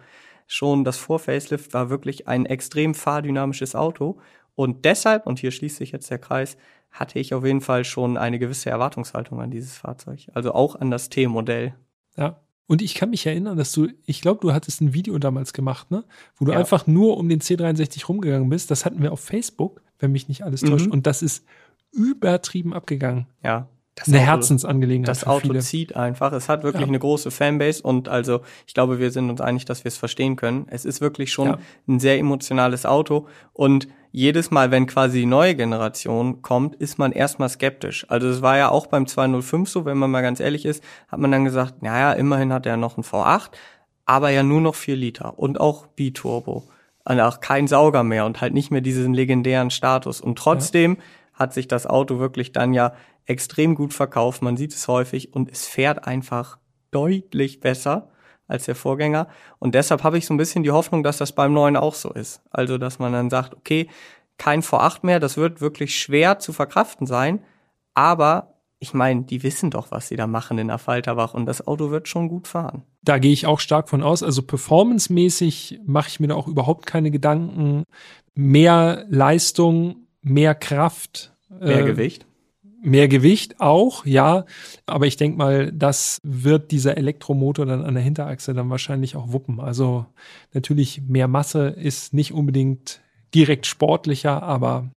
[0.47, 4.19] schon das Vor-Facelift war wirklich ein extrem fahrdynamisches Auto.
[4.55, 6.57] Und deshalb, und hier schließt sich jetzt der Kreis,
[6.91, 10.27] hatte ich auf jeden Fall schon eine gewisse Erwartungshaltung an dieses Fahrzeug.
[10.33, 11.73] Also auch an das T-Modell.
[12.17, 12.41] Ja.
[12.67, 15.89] Und ich kann mich erinnern, dass du, ich glaube, du hattest ein Video damals gemacht,
[15.89, 16.03] ne?
[16.35, 16.59] Wo du ja.
[16.59, 18.71] einfach nur um den C63 rumgegangen bist.
[18.71, 20.87] Das hatten wir auf Facebook, wenn mich nicht alles täuscht.
[20.87, 20.91] Mhm.
[20.91, 21.45] Und das ist
[21.93, 23.27] übertrieben abgegangen.
[23.41, 23.69] Ja.
[23.95, 25.07] Das eine Auto, Herzensangelegenheit.
[25.07, 25.59] Das Auto viele.
[25.59, 26.33] zieht einfach.
[26.33, 26.87] Es hat wirklich ja.
[26.87, 30.35] eine große Fanbase und also ich glaube, wir sind uns einig, dass wir es verstehen
[30.35, 30.67] können.
[30.69, 31.59] Es ist wirklich schon ja.
[31.87, 37.11] ein sehr emotionales Auto und jedes Mal, wenn quasi die neue Generation kommt, ist man
[37.11, 38.05] erstmal skeptisch.
[38.09, 41.19] Also es war ja auch beim 205 so, wenn man mal ganz ehrlich ist, hat
[41.19, 43.49] man dann gesagt, naja, immerhin hat er noch ein V8,
[44.05, 46.63] aber ja nur noch vier Liter und auch Biturbo.
[47.03, 50.21] Und auch kein Sauger mehr und halt nicht mehr diesen legendären Status.
[50.21, 51.03] Und trotzdem ja.
[51.35, 52.93] Hat sich das Auto wirklich dann ja
[53.25, 54.41] extrem gut verkauft.
[54.41, 56.57] Man sieht es häufig und es fährt einfach
[56.91, 58.09] deutlich besser
[58.47, 59.27] als der Vorgänger.
[59.59, 62.11] Und deshalb habe ich so ein bisschen die Hoffnung, dass das beim neuen auch so
[62.11, 62.41] ist.
[62.51, 63.89] Also, dass man dann sagt, okay,
[64.37, 67.43] kein V8 mehr, das wird wirklich schwer zu verkraften sein.
[67.93, 71.65] Aber ich meine, die wissen doch, was sie da machen in der Falterbach und das
[71.65, 72.83] Auto wird schon gut fahren.
[73.01, 74.21] Da gehe ich auch stark von aus.
[74.21, 77.83] Also performancemäßig mache ich mir da auch überhaupt keine Gedanken.
[78.35, 81.33] Mehr Leistung, mehr Kraft.
[81.49, 82.25] Mehr äh, Gewicht.
[82.81, 84.45] Mehr Gewicht auch, ja.
[84.85, 89.31] Aber ich denke mal, das wird dieser Elektromotor dann an der Hinterachse dann wahrscheinlich auch
[89.31, 89.59] wuppen.
[89.59, 90.05] Also
[90.53, 93.01] natürlich mehr Masse ist nicht unbedingt
[93.33, 94.89] direkt sportlicher, aber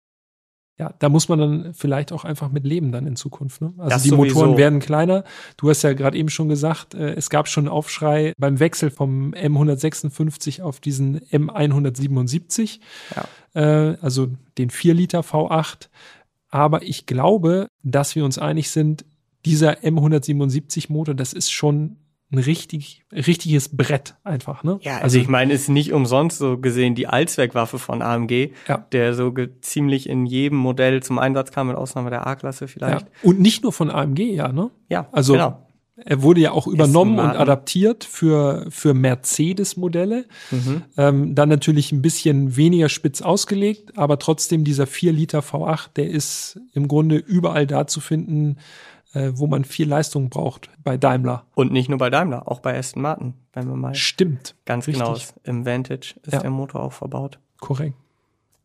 [0.78, 3.62] ja, da muss man dann vielleicht auch einfach mit leben dann in Zukunft.
[3.62, 3.72] Ne?
[3.78, 4.40] Also das die sowieso.
[4.40, 5.24] Motoren werden kleiner.
[5.56, 8.90] Du hast ja gerade eben schon gesagt, äh, es gab schon einen Aufschrei beim Wechsel
[8.90, 12.80] vom M156 auf diesen M177,
[13.14, 13.90] ja.
[13.90, 15.88] äh, also den 4 Liter V8.
[16.50, 19.06] Aber ich glaube, dass wir uns einig sind,
[19.46, 21.96] dieser M177 Motor, das ist schon
[22.36, 24.78] ein richtig, richtiges Brett einfach, ne?
[24.82, 28.86] Ja, also, also ich meine, ist nicht umsonst so gesehen die Allzweckwaffe von AMG, ja.
[28.92, 33.06] der so ziemlich in jedem Modell zum Einsatz kam, mit Ausnahme der A-Klasse vielleicht.
[33.06, 33.12] Ja.
[33.22, 34.70] Und nicht nur von AMG, ja, ne?
[34.88, 35.62] Ja, also genau.
[36.04, 40.26] Er wurde ja auch übernommen und adaptiert für, für Mercedes-Modelle.
[40.50, 40.82] Mhm.
[40.98, 46.10] Ähm, dann natürlich ein bisschen weniger spitz ausgelegt, aber trotzdem dieser 4 Liter V8, der
[46.10, 48.58] ist im Grunde überall da zu finden,
[49.16, 51.46] äh, wo man viel Leistung braucht bei Daimler.
[51.54, 53.94] Und nicht nur bei Daimler, auch bei Aston Martin, wenn wir mal.
[53.94, 54.54] Stimmt.
[54.66, 55.34] Ganz genau Richtig.
[55.42, 55.58] genau.
[55.58, 56.40] Im Vantage ist ja.
[56.40, 57.38] der Motor auch verbaut.
[57.58, 57.96] Korrekt.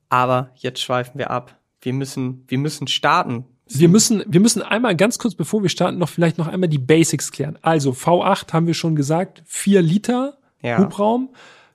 [0.10, 1.56] Aber jetzt schweifen wir ab.
[1.82, 5.98] Wir müssen, wir müssen starten wir müssen, wir müssen einmal ganz kurz, bevor wir starten,
[5.98, 7.58] noch vielleicht noch einmal die Basics klären.
[7.62, 10.78] Also V8 haben wir schon gesagt, 4 Liter ja.
[10.78, 11.30] Hubraum,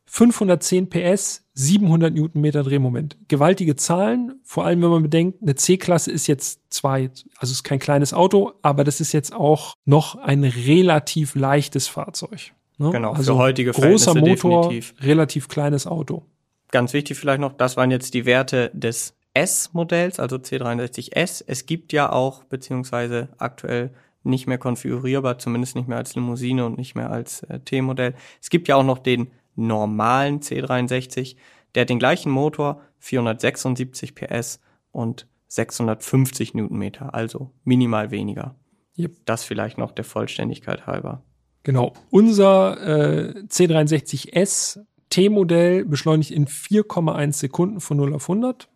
[0.06, 3.16] 510 PS, 700 Newtonmeter Drehmoment.
[3.28, 7.78] Gewaltige Zahlen, vor allem wenn man bedenkt, eine C-Klasse ist jetzt zwei, also ist kein
[7.78, 12.52] kleines Auto, aber das ist jetzt auch noch ein relativ leichtes Fahrzeug.
[12.78, 12.90] Ne?
[12.90, 14.94] Genau, also für heutige großer Motor, definitiv.
[15.00, 16.24] relativ kleines Auto.
[16.70, 21.44] Ganz wichtig vielleicht noch, das waren jetzt die Werte des S-Modells, also C63S.
[21.46, 23.90] Es gibt ja auch, beziehungsweise aktuell
[24.24, 28.14] nicht mehr konfigurierbar, zumindest nicht mehr als Limousine und nicht mehr als äh, T-Modell.
[28.42, 31.36] Es gibt ja auch noch den normalen C63,
[31.74, 34.60] der hat den gleichen Motor, 476 PS
[34.92, 38.56] und 650 Newtonmeter, also minimal weniger.
[38.98, 39.12] Yep.
[39.24, 41.22] Das vielleicht noch der Vollständigkeit halber.
[41.62, 41.92] Genau.
[42.10, 48.68] Unser äh, C63S T-Modell beschleunigt in 4,1 Sekunden von 0 auf 100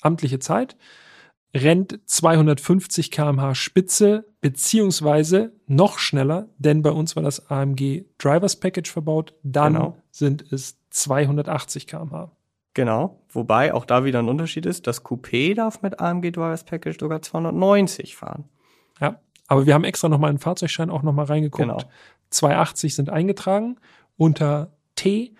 [0.00, 0.76] amtliche Zeit,
[1.54, 8.90] rennt 250 kmh Spitze, beziehungsweise noch schneller, denn bei uns war das AMG Drivers Package
[8.90, 9.96] verbaut, dann genau.
[10.10, 12.32] sind es 280 kmh.
[12.74, 16.98] Genau, wobei auch da wieder ein Unterschied ist, das Coupé darf mit AMG Drivers Package
[16.98, 18.44] sogar 290 fahren.
[18.98, 21.68] Ja, aber wir haben extra nochmal einen Fahrzeugschein auch nochmal reingeguckt.
[21.68, 21.82] Genau.
[22.30, 23.76] 280 sind eingetragen
[24.16, 25.34] unter T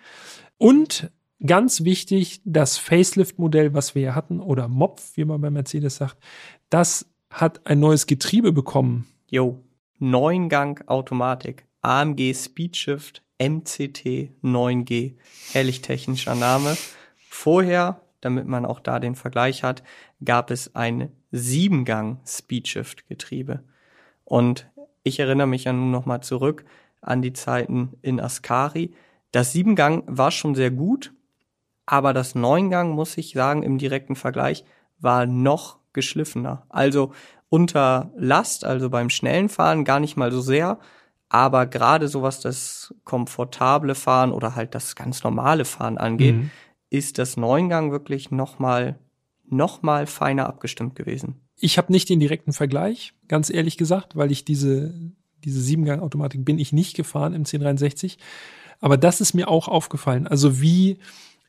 [0.57, 1.11] und
[1.45, 6.17] Ganz wichtig, das Facelift-Modell, was wir hier hatten, oder Mopf, wie man bei Mercedes sagt,
[6.69, 9.07] das hat ein neues Getriebe bekommen.
[9.29, 9.61] Jo.
[9.99, 11.65] Neungang Automatik.
[11.81, 15.15] AMG Speedshift MCT 9G.
[15.51, 16.77] Herrlich technischer Name.
[17.17, 19.83] Vorher, damit man auch da den Vergleich hat,
[20.23, 23.63] gab es ein Siebengang Speedshift Getriebe.
[24.23, 24.69] Und
[25.03, 26.63] ich erinnere mich ja nun nochmal zurück
[27.01, 28.93] an die Zeiten in Ascari.
[29.31, 31.11] Das Siebengang war schon sehr gut,
[31.85, 34.63] aber das Neungang, muss ich sagen, im direkten Vergleich
[34.99, 36.65] war noch geschliffener.
[36.69, 37.13] Also
[37.49, 40.79] unter Last, also beim schnellen Fahren gar nicht mal so sehr,
[41.29, 46.51] aber gerade so was das komfortable Fahren oder halt das ganz normale Fahren angeht, mhm.
[46.89, 48.97] ist das Neungang wirklich nochmal
[49.45, 51.41] noch mal feiner abgestimmt gewesen.
[51.57, 54.93] Ich habe nicht den direkten Vergleich, ganz ehrlich gesagt, weil ich diese
[55.43, 58.17] diese Siebengang-Automatik bin ich nicht gefahren im 1063.
[58.79, 60.27] Aber das ist mir auch aufgefallen.
[60.27, 60.97] Also wie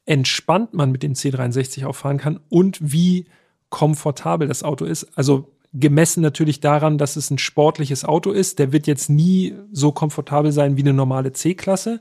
[0.07, 3.27] entspannt man mit dem C63 auch fahren kann und wie
[3.71, 5.17] komfortabel das Auto ist.
[5.17, 8.59] Also gemessen natürlich daran, dass es ein sportliches Auto ist.
[8.59, 12.01] Der wird jetzt nie so komfortabel sein wie eine normale C-Klasse.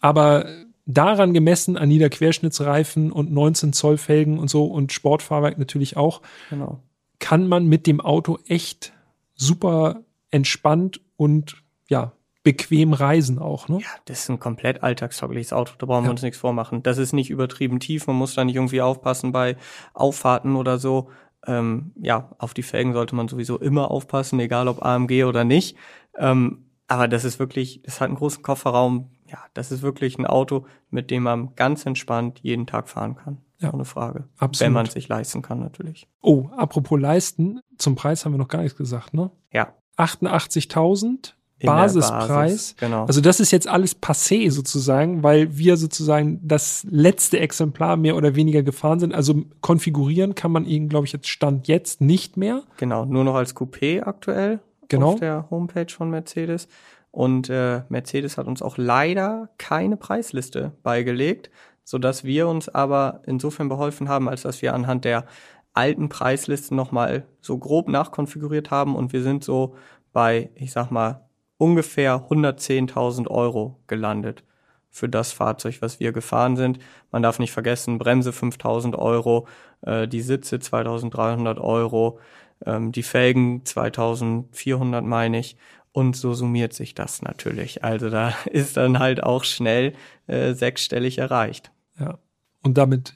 [0.00, 0.46] Aber
[0.86, 6.80] daran gemessen an Niederquerschnittsreifen und 19 Zoll Felgen und so und Sportfahrwerk natürlich auch, genau.
[7.18, 8.92] kann man mit dem Auto echt
[9.34, 12.12] super entspannt und ja,
[12.48, 13.80] bequem reisen auch, ne?
[13.82, 16.82] Ja, das ist ein komplett alltagstaugliches Auto, da brauchen wir uns nichts vormachen.
[16.82, 19.58] Das ist nicht übertrieben tief, man muss da nicht irgendwie aufpassen bei
[19.92, 21.10] Auffahrten oder so.
[21.46, 25.76] Ähm, ja, auf die Felgen sollte man sowieso immer aufpassen, egal ob AMG oder nicht.
[26.16, 29.10] Ähm, aber das ist wirklich, das hat einen großen Kofferraum.
[29.26, 33.42] Ja, das ist wirklich ein Auto, mit dem man ganz entspannt jeden Tag fahren kann.
[33.58, 34.26] Ja, ohne Frage.
[34.38, 34.66] Absolut.
[34.66, 36.08] Wenn man es sich leisten kann, natürlich.
[36.22, 39.30] Oh, apropos leisten, zum Preis haben wir noch gar nichts gesagt, ne?
[39.52, 39.74] Ja.
[39.98, 41.34] 88.000
[41.66, 42.28] Basispreis.
[42.28, 43.04] Basis, genau.
[43.06, 48.36] Also das ist jetzt alles passé sozusagen, weil wir sozusagen das letzte Exemplar mehr oder
[48.36, 49.14] weniger gefahren sind.
[49.14, 52.62] Also konfigurieren kann man ihn, glaube ich, jetzt Stand jetzt nicht mehr.
[52.76, 55.12] Genau, nur noch als Coupé aktuell genau.
[55.14, 56.68] auf der Homepage von Mercedes.
[57.10, 61.50] Und äh, Mercedes hat uns auch leider keine Preisliste beigelegt,
[61.82, 65.24] so dass wir uns aber insofern beholfen haben, als dass wir anhand der
[65.72, 69.74] alten Preislisten nochmal so grob nachkonfiguriert haben und wir sind so
[70.12, 71.27] bei, ich sag mal,
[71.58, 74.44] ungefähr 110.000 Euro gelandet
[74.90, 76.78] für das Fahrzeug, was wir gefahren sind.
[77.12, 79.46] Man darf nicht vergessen, Bremse 5.000 Euro,
[79.82, 82.18] äh, die Sitze 2.300 Euro,
[82.64, 85.56] ähm, die Felgen 2.400 meine ich.
[85.92, 87.82] Und so summiert sich das natürlich.
[87.84, 89.94] Also da ist dann halt auch schnell
[90.26, 91.70] äh, sechsstellig erreicht.
[91.98, 92.18] Ja.
[92.62, 93.14] Und damit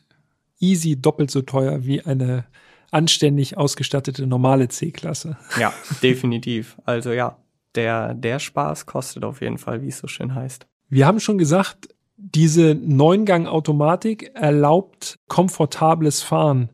[0.58, 2.44] easy doppelt so teuer wie eine
[2.90, 5.36] anständig ausgestattete normale C-Klasse.
[5.58, 6.76] Ja, definitiv.
[6.84, 7.38] Also ja,
[7.74, 10.66] der, der Spaß kostet auf jeden Fall, wie es so schön heißt.
[10.88, 16.70] Wir haben schon gesagt, diese Neungang-Automatik erlaubt komfortables Fahren.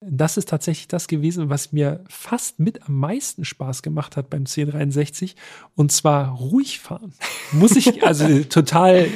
[0.00, 4.44] Das ist tatsächlich das gewesen, was mir fast mit am meisten Spaß gemacht hat beim
[4.44, 5.36] C63.
[5.74, 7.14] Und zwar ruhig fahren.
[7.52, 9.08] Muss ich, also total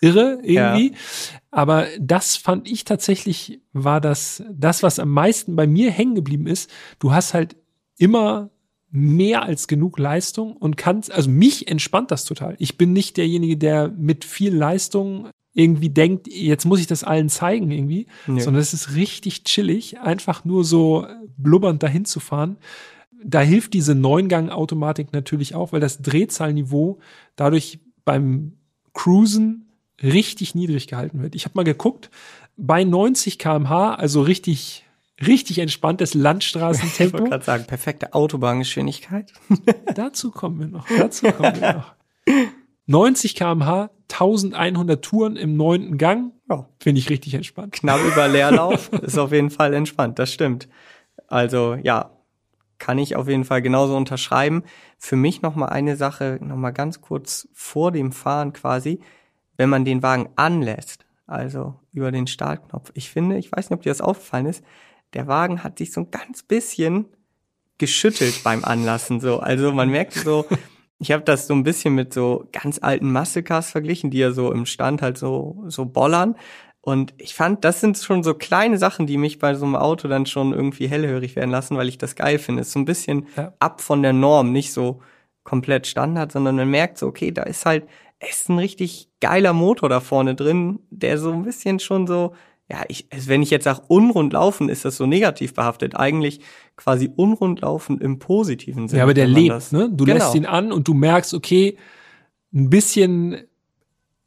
[0.00, 0.92] irre irgendwie.
[0.92, 0.98] Ja.
[1.50, 6.46] Aber das fand ich tatsächlich, war das, das, was am meisten bei mir hängen geblieben
[6.46, 6.70] ist.
[6.98, 7.56] Du hast halt
[7.96, 8.50] immer
[8.96, 12.54] mehr als genug Leistung und kannst, also mich entspannt das total.
[12.60, 17.28] Ich bin nicht derjenige, der mit viel Leistung irgendwie denkt, jetzt muss ich das allen
[17.28, 18.40] zeigen irgendwie, nee.
[18.40, 22.56] sondern es ist richtig chillig, einfach nur so blubbernd dahin zu fahren.
[23.24, 27.00] Da hilft diese Neungang-Automatik natürlich auch, weil das Drehzahlniveau
[27.34, 28.52] dadurch beim
[28.92, 29.72] Cruisen
[30.04, 31.34] richtig niedrig gehalten wird.
[31.34, 32.10] Ich habe mal geguckt,
[32.56, 34.84] bei 90 kmh, also richtig
[35.20, 37.04] richtig entspanntes Landstraßentempo.
[37.04, 39.32] Ich wollte gerade sagen, perfekte Autobahngeschwindigkeit.
[39.94, 40.86] Dazu kommen wir noch.
[40.88, 41.94] Dazu kommen wir noch.
[42.86, 46.32] 90 kmh, 1100 Touren im neunten Gang.
[46.50, 46.68] Ja.
[46.78, 47.72] Finde ich richtig entspannt.
[47.72, 50.18] Knapp über Leerlauf ist auf jeden Fall entspannt.
[50.18, 50.68] Das stimmt.
[51.26, 52.10] Also, ja,
[52.78, 54.62] kann ich auf jeden Fall genauso unterschreiben.
[54.98, 59.00] Für mich noch mal eine Sache, noch mal ganz kurz vor dem Fahren quasi,
[59.56, 62.90] wenn man den Wagen anlässt, also über den Startknopf.
[62.94, 64.62] Ich finde, ich weiß nicht, ob dir das aufgefallen ist,
[65.14, 67.06] der Wagen hat sich so ein ganz bisschen
[67.78, 69.20] geschüttelt beim Anlassen.
[69.20, 70.46] So, also man merkt so,
[70.98, 74.32] ich habe das so ein bisschen mit so ganz alten Muscle Cars verglichen, die ja
[74.32, 76.36] so im Stand halt so so bollern.
[76.80, 80.06] Und ich fand, das sind schon so kleine Sachen, die mich bei so einem Auto
[80.06, 82.60] dann schon irgendwie hellhörig werden lassen, weil ich das geil finde.
[82.60, 83.54] ist so ein bisschen ja.
[83.58, 85.00] ab von der Norm, nicht so
[85.44, 87.86] komplett Standard, sondern man merkt so, okay, da ist halt,
[88.20, 92.34] ist ein richtig geiler Motor da vorne drin, der so ein bisschen schon so
[92.70, 95.96] ja, ich, also wenn ich jetzt sage unrund laufen, ist das so negativ behaftet.
[95.96, 96.40] Eigentlich
[96.76, 98.98] quasi unrund laufen im positiven Sinne.
[98.98, 99.90] Ja, aber der lebt, ne?
[99.92, 100.18] Du genau.
[100.18, 101.76] lässt ihn an und du merkst, okay,
[102.54, 103.36] ein bisschen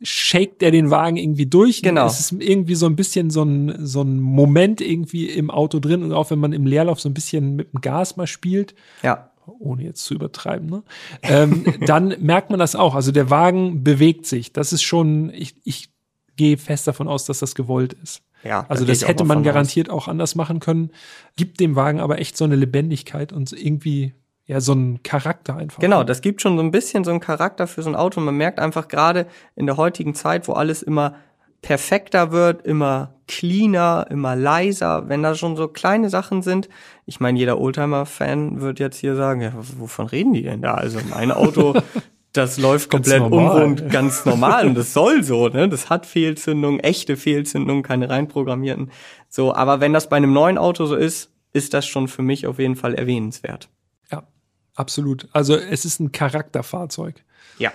[0.02, 1.82] shakt er den Wagen irgendwie durch.
[1.82, 2.06] Genau.
[2.06, 6.04] Es ist irgendwie so ein bisschen so ein, so ein Moment irgendwie im Auto drin
[6.04, 8.76] und auch wenn man im Leerlauf so ein bisschen mit dem Gas mal spielt.
[9.02, 9.32] Ja.
[9.60, 10.84] ohne jetzt zu übertreiben, ne?
[11.24, 12.94] ähm, dann merkt man das auch.
[12.94, 14.54] Also der Wagen bewegt sich.
[14.54, 15.90] Das ist schon, ich, ich
[16.36, 18.22] gehe fest davon aus, dass das gewollt ist.
[18.48, 20.92] Ja, Also da das hätte man garantiert auch anders machen können.
[21.36, 24.14] Gibt dem Wagen aber echt so eine Lebendigkeit und irgendwie
[24.46, 25.80] ja so einen Charakter einfach.
[25.80, 28.20] Genau, das gibt schon so ein bisschen so einen Charakter für so ein Auto.
[28.22, 31.16] Man merkt einfach gerade in der heutigen Zeit, wo alles immer
[31.62, 36.70] perfekter wird, immer cleaner, immer leiser, wenn da schon so kleine Sachen sind.
[37.06, 40.76] Ich meine, jeder Oldtimer-Fan wird jetzt hier sagen, ja, wovon reden die denn da?
[40.76, 41.76] Also mein Auto,
[42.38, 43.56] das läuft Ganz komplett normal.
[43.56, 45.68] unrund, ganz normal und das soll so, ne?
[45.68, 48.92] Das hat Fehlzündungen, echte Fehlzündungen, keine reinprogrammierten.
[49.30, 52.48] So, aber wenn das bei einem neuen Auto so ist, ist das schon für mich
[52.48, 53.70] auf jeden Fall erwähnenswert.
[54.12, 54.28] Ja,
[54.76, 55.28] absolut.
[55.34, 57.24] Also es ist ein Charakterfahrzeug.
[57.58, 57.72] Ja.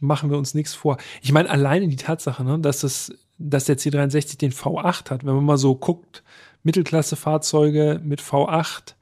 [0.00, 0.96] Machen wir uns nichts vor.
[1.22, 5.34] Ich meine, alleine die Tatsache, ne, dass es, dass der C63 den V8 hat, wenn
[5.34, 6.22] man mal so guckt,
[6.62, 8.94] Mittelklasse-Fahrzeuge mit V8,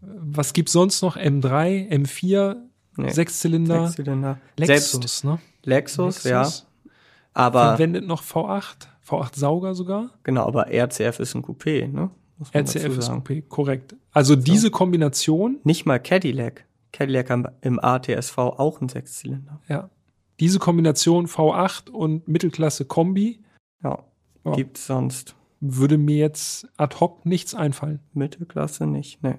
[0.00, 1.16] was gibt's sonst noch?
[1.16, 2.56] M3, M4,
[2.96, 3.10] Nee.
[3.10, 4.38] Sechszylinder, Sechszylinder.
[4.56, 5.38] Lexus, Selbst ne?
[5.64, 6.48] Lexus, ja.
[7.32, 10.10] Aber Verwendet noch V8, V8 Sauger sogar.
[10.24, 12.10] genau, aber RCF ist ein Coupé, ne?
[12.38, 13.22] Muss man dazu RCF ist sagen.
[13.22, 13.96] Coupé, korrekt.
[14.12, 16.64] Also diese Kombination, Nicht mal Cadillac.
[16.92, 19.60] Cadillac am- im ATSV auch ein Sechszylinder.
[19.68, 19.88] ja,
[20.40, 23.40] diese Kombination V8 und Mittelklasse Kombi
[23.82, 24.04] Ja.
[24.44, 24.52] Ja.
[24.52, 28.00] Gibt's sonst würde mir jetzt ad hoc nichts einfallen.
[28.14, 29.38] Mittelklasse nicht, ne.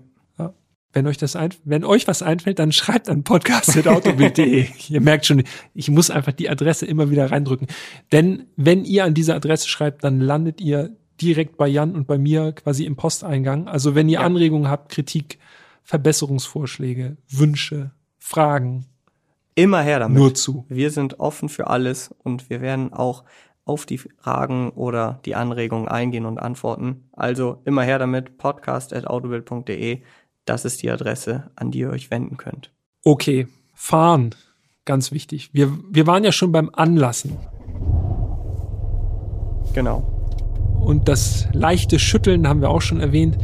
[0.94, 4.68] Wenn euch das ein, wenn euch was einfällt, dann schreibt an podcast.autobild.de.
[4.90, 7.68] Ihr merkt schon, ich muss einfach die Adresse immer wieder reindrücken.
[8.12, 12.18] Denn wenn ihr an diese Adresse schreibt, dann landet ihr direkt bei Jan und bei
[12.18, 13.68] mir quasi im Posteingang.
[13.68, 14.26] Also wenn ihr Ja.
[14.26, 15.38] Anregungen habt, Kritik,
[15.84, 18.86] Verbesserungsvorschläge, Wünsche, Fragen,
[19.56, 20.18] Immer her damit.
[20.18, 20.66] nur zu.
[20.70, 23.24] Wir sind offen für alles und wir werden auch
[23.66, 27.10] auf die Fragen oder die Anregungen eingehen und antworten.
[27.14, 30.02] Also immer her damit, podcast.autobild.de.
[30.46, 32.72] Das ist die Adresse, an die ihr euch wenden könnt.
[33.04, 34.36] Okay, fahren,
[34.86, 35.50] ganz wichtig.
[35.54, 37.38] Wir, wir waren ja schon beim Anlassen.
[39.74, 40.18] Genau.
[40.82, 43.38] Und das leichte Schütteln haben wir auch schon erwähnt.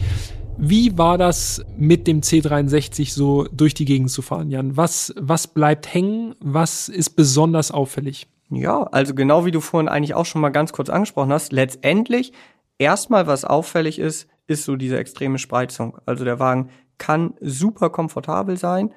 [0.58, 4.76] Wie war das mit dem C63 so durch die Gegend zu fahren, Jan?
[4.76, 6.34] Was, was bleibt hängen?
[6.40, 8.28] Was ist besonders auffällig?
[8.50, 12.34] Ja, also genau wie du vorhin eigentlich auch schon mal ganz kurz angesprochen hast, letztendlich
[12.80, 16.00] erstmal was auffällig ist, ist so diese extreme Spreizung.
[16.06, 18.94] Also der Wagen kann super komfortabel sein,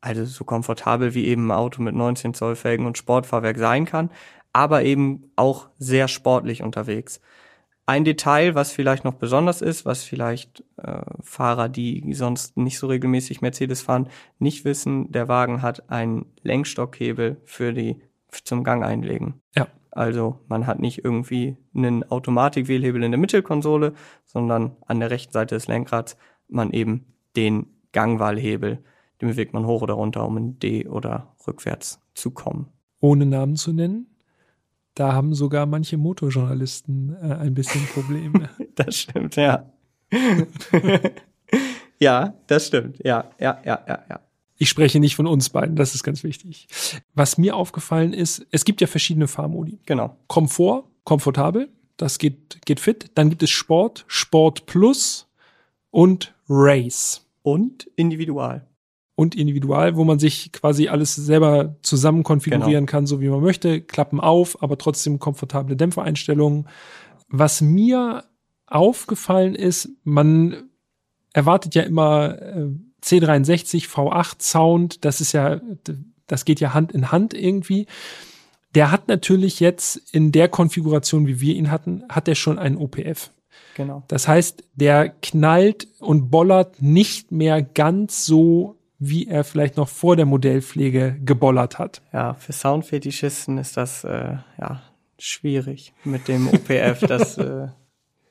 [0.00, 4.10] also so komfortabel wie eben ein Auto mit 19 Zoll Felgen und Sportfahrwerk sein kann,
[4.52, 7.20] aber eben auch sehr sportlich unterwegs.
[7.86, 12.86] Ein Detail, was vielleicht noch besonders ist, was vielleicht äh, Fahrer, die sonst nicht so
[12.86, 18.02] regelmäßig Mercedes fahren, nicht wissen, der Wagen hat einen Lenkstockhebel für die
[18.44, 19.40] zum Gang einlegen.
[19.56, 19.68] Ja.
[19.90, 23.94] Also man hat nicht irgendwie einen Automatikwählhebel in der Mittelkonsole,
[24.26, 27.06] sondern an der rechten Seite des Lenkrads man eben
[27.36, 28.82] den Gangwahlhebel,
[29.20, 32.68] den bewegt man hoch oder runter, um in D oder rückwärts zu kommen.
[33.00, 34.06] Ohne Namen zu nennen.
[34.94, 38.50] Da haben sogar manche Motorjournalisten äh, ein bisschen Probleme.
[38.74, 39.72] Das stimmt, ja.
[41.98, 42.98] ja, das stimmt.
[43.04, 44.20] Ja, ja, ja, ja, ja.
[44.56, 46.68] Ich spreche nicht von uns beiden, das ist ganz wichtig.
[47.14, 49.80] Was mir aufgefallen ist, es gibt ja verschiedene Fahrmodi.
[49.84, 50.16] Genau.
[50.28, 53.10] Komfort, komfortabel, das geht, geht fit.
[53.14, 55.28] Dann gibt es Sport, Sport Plus
[55.90, 57.24] und Race.
[57.42, 58.66] Und individual.
[59.14, 62.90] und individual, wo man sich quasi alles selber zusammen konfigurieren Genau.
[62.90, 66.68] kann, so wie man möchte, Klappen auf, aber trotzdem komfortable Dämpfereinstellungen.
[67.28, 68.22] Was mir
[68.66, 70.68] aufgefallen ist, man
[71.32, 72.68] erwartet ja immer äh,
[73.02, 75.60] C63 V8 Sound, das ist ja,
[76.28, 77.86] das geht ja Hand in Hand irgendwie.
[78.76, 82.76] Der hat natürlich jetzt in der Konfiguration, wie wir ihn hatten, hat er schon einen
[82.76, 83.32] OPF.
[83.78, 84.02] Genau.
[84.08, 90.16] Das heißt, der knallt und bollert nicht mehr ganz so, wie er vielleicht noch vor
[90.16, 92.02] der Modellpflege gebollert hat.
[92.12, 94.82] Ja, für Soundfetischisten ist das äh, ja
[95.16, 97.06] schwierig mit dem OPF.
[97.06, 97.68] das, äh,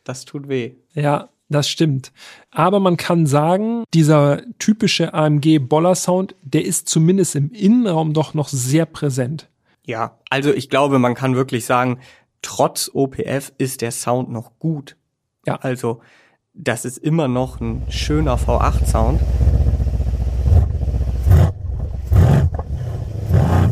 [0.03, 0.75] das tut weh.
[0.93, 2.11] Ja, das stimmt.
[2.51, 8.85] Aber man kann sagen, dieser typische AMG-Boller-Sound, der ist zumindest im Innenraum doch noch sehr
[8.85, 9.47] präsent.
[9.85, 11.99] Ja, also ich glaube, man kann wirklich sagen,
[12.41, 14.97] trotz OPF ist der Sound noch gut.
[15.47, 15.55] Ja.
[15.61, 16.01] Also,
[16.53, 19.21] das ist immer noch ein schöner V8-Sound.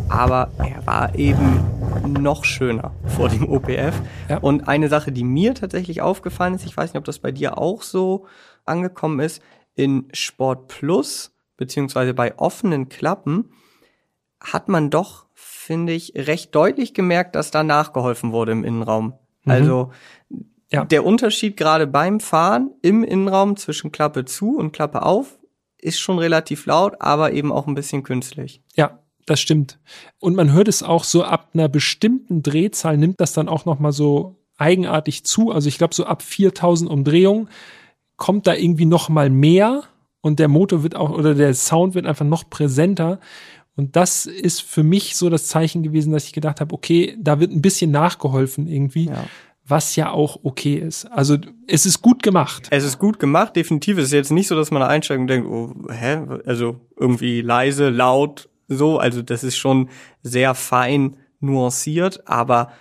[0.07, 1.65] Aber er war eben
[2.07, 4.01] noch schöner vor dem OPF.
[4.29, 4.37] Ja.
[4.37, 7.57] Und eine Sache, die mir tatsächlich aufgefallen ist, ich weiß nicht, ob das bei dir
[7.57, 8.25] auch so
[8.63, 9.41] angekommen ist,
[9.75, 13.49] in Sport Plus, beziehungsweise bei offenen Klappen,
[14.39, 19.15] hat man doch, finde ich, recht deutlich gemerkt, dass da nachgeholfen wurde im Innenraum.
[19.45, 19.91] Also
[20.71, 20.83] Ja.
[20.85, 25.37] der Unterschied gerade beim Fahren im Innenraum zwischen Klappe zu und Klappe auf
[25.77, 28.61] ist schon relativ laut, aber eben auch ein bisschen künstlich.
[28.75, 29.79] Ja, das stimmt.
[30.19, 33.79] Und man hört es auch so ab einer bestimmten Drehzahl nimmt das dann auch noch
[33.79, 35.51] mal so eigenartig zu.
[35.51, 37.49] Also ich glaube so ab 4000 Umdrehungen
[38.17, 39.83] kommt da irgendwie noch mal mehr
[40.21, 43.19] und der Motor wird auch oder der Sound wird einfach noch präsenter.
[43.75, 47.39] Und das ist für mich so das Zeichen gewesen, dass ich gedacht habe, okay, da
[47.39, 49.05] wird ein bisschen nachgeholfen irgendwie.
[49.05, 49.25] Ja
[49.67, 51.05] was ja auch okay ist.
[51.05, 51.37] Also
[51.67, 52.67] es ist gut gemacht.
[52.69, 53.97] Es ist gut gemacht, definitiv.
[53.97, 56.19] Es ist jetzt nicht so, dass man da einsteigt und denkt, oh, hä?
[56.45, 58.99] Also irgendwie leise, laut, so.
[58.99, 59.89] Also das ist schon
[60.21, 62.71] sehr fein nuanciert, aber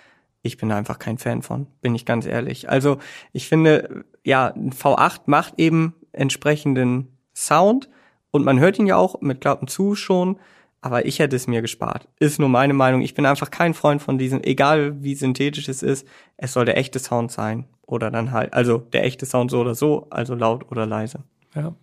[0.43, 2.69] ich bin einfach kein Fan von, bin ich ganz ehrlich.
[2.69, 2.99] Also
[3.33, 7.89] ich finde, ja, ein V8 macht eben entsprechenden Sound
[8.29, 10.39] und man hört ihn ja auch mit Klappen zu schon
[10.85, 12.07] aber ich hätte es mir gespart.
[12.19, 13.01] Ist nur meine Meinung.
[13.01, 16.05] Ich bin einfach kein Freund von diesem, egal wie synthetisch es ist,
[16.37, 17.65] es soll der echte Sound sein.
[17.87, 21.23] Oder dann halt, also der echte Sound so oder so, also laut oder leise.
[21.55, 21.73] Ja.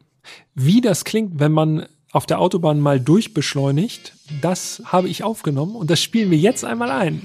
[0.55, 5.90] Wie das klingt, wenn man auf der Autobahn mal durchbeschleunigt, das habe ich aufgenommen und
[5.90, 7.22] das spielen wir jetzt einmal ein.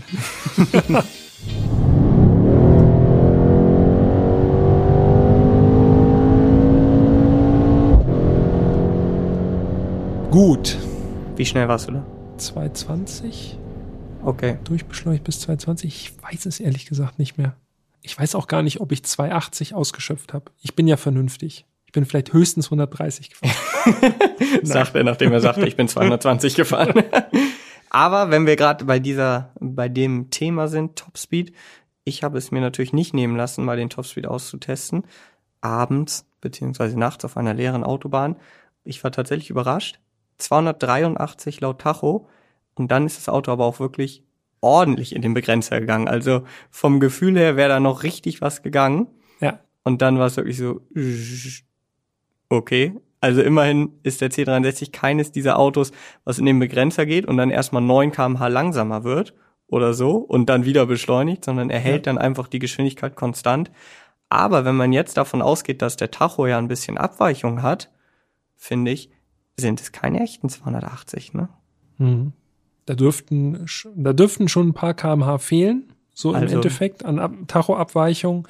[10.32, 10.78] Gut,
[11.38, 12.06] wie schnell warst du da?
[12.38, 13.58] 220.
[14.24, 14.58] Okay.
[14.64, 15.86] Durchbeschleunigt bis 220.
[15.86, 17.56] Ich weiß es ehrlich gesagt nicht mehr.
[18.02, 20.52] Ich weiß auch gar nicht, ob ich 280 ausgeschöpft habe.
[20.62, 21.66] Ich bin ja vernünftig.
[21.86, 24.14] Ich bin vielleicht höchstens 130 gefahren.
[24.64, 27.04] Sagt er, nachdem er sagte, ich bin 220 gefahren.
[27.90, 31.54] Aber wenn wir gerade bei dieser, bei dem Thema sind, Topspeed,
[32.04, 35.04] ich habe es mir natürlich nicht nehmen lassen, mal den Topspeed auszutesten.
[35.62, 38.36] Abends beziehungsweise nachts auf einer leeren Autobahn.
[38.84, 40.00] Ich war tatsächlich überrascht.
[40.38, 42.28] 283 laut Tacho.
[42.76, 44.24] Und dann ist das Auto aber auch wirklich
[44.62, 46.08] ordentlich in den Begrenzer gegangen.
[46.08, 49.08] Also vom Gefühl her wäre da noch richtig was gegangen.
[49.40, 49.60] Ja.
[49.84, 50.82] Und dann war es wirklich so,
[52.50, 52.94] okay.
[53.20, 55.92] Also immerhin ist der C63 keines dieser Autos,
[56.24, 59.34] was in den Begrenzer geht und dann erstmal 9 kmh langsamer wird
[59.68, 62.14] oder so und dann wieder beschleunigt, sondern er hält ja.
[62.14, 63.72] dann einfach die Geschwindigkeit konstant.
[64.30, 67.90] Aber wenn man jetzt davon ausgeht, dass der Tacho ja ein bisschen Abweichung hat,
[68.56, 69.10] finde ich,
[69.60, 71.50] sind es keine echten 280, ne?
[71.98, 72.34] Mhm.
[72.86, 77.34] Da dürften, da dürften schon ein paar kmh fehlen, so also, im Endeffekt an Ab
[77.48, 78.48] Tachoabweichung.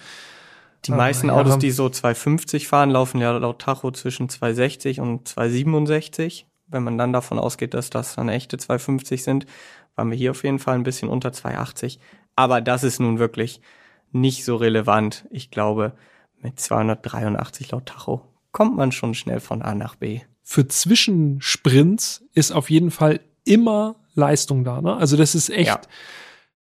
[0.86, 5.00] Die Aber, meisten Autos, ja, die so 250 fahren, laufen ja laut Tacho zwischen 260
[5.00, 6.46] und 267.
[6.68, 9.46] Wenn man dann davon ausgeht, dass das dann echte 250 sind,
[9.96, 12.00] waren wir hier auf jeden Fall ein bisschen unter 280.
[12.36, 13.62] Aber das ist nun wirklich
[14.12, 15.26] nicht so relevant.
[15.32, 15.94] Ich glaube,
[16.40, 22.54] mit 283 laut Tacho kommt man schon schnell von A nach B für Zwischensprints ist
[22.54, 24.82] auf jeden Fall immer Leistung da.
[24.82, 24.96] Ne?
[24.96, 25.82] Also das ist echt ja.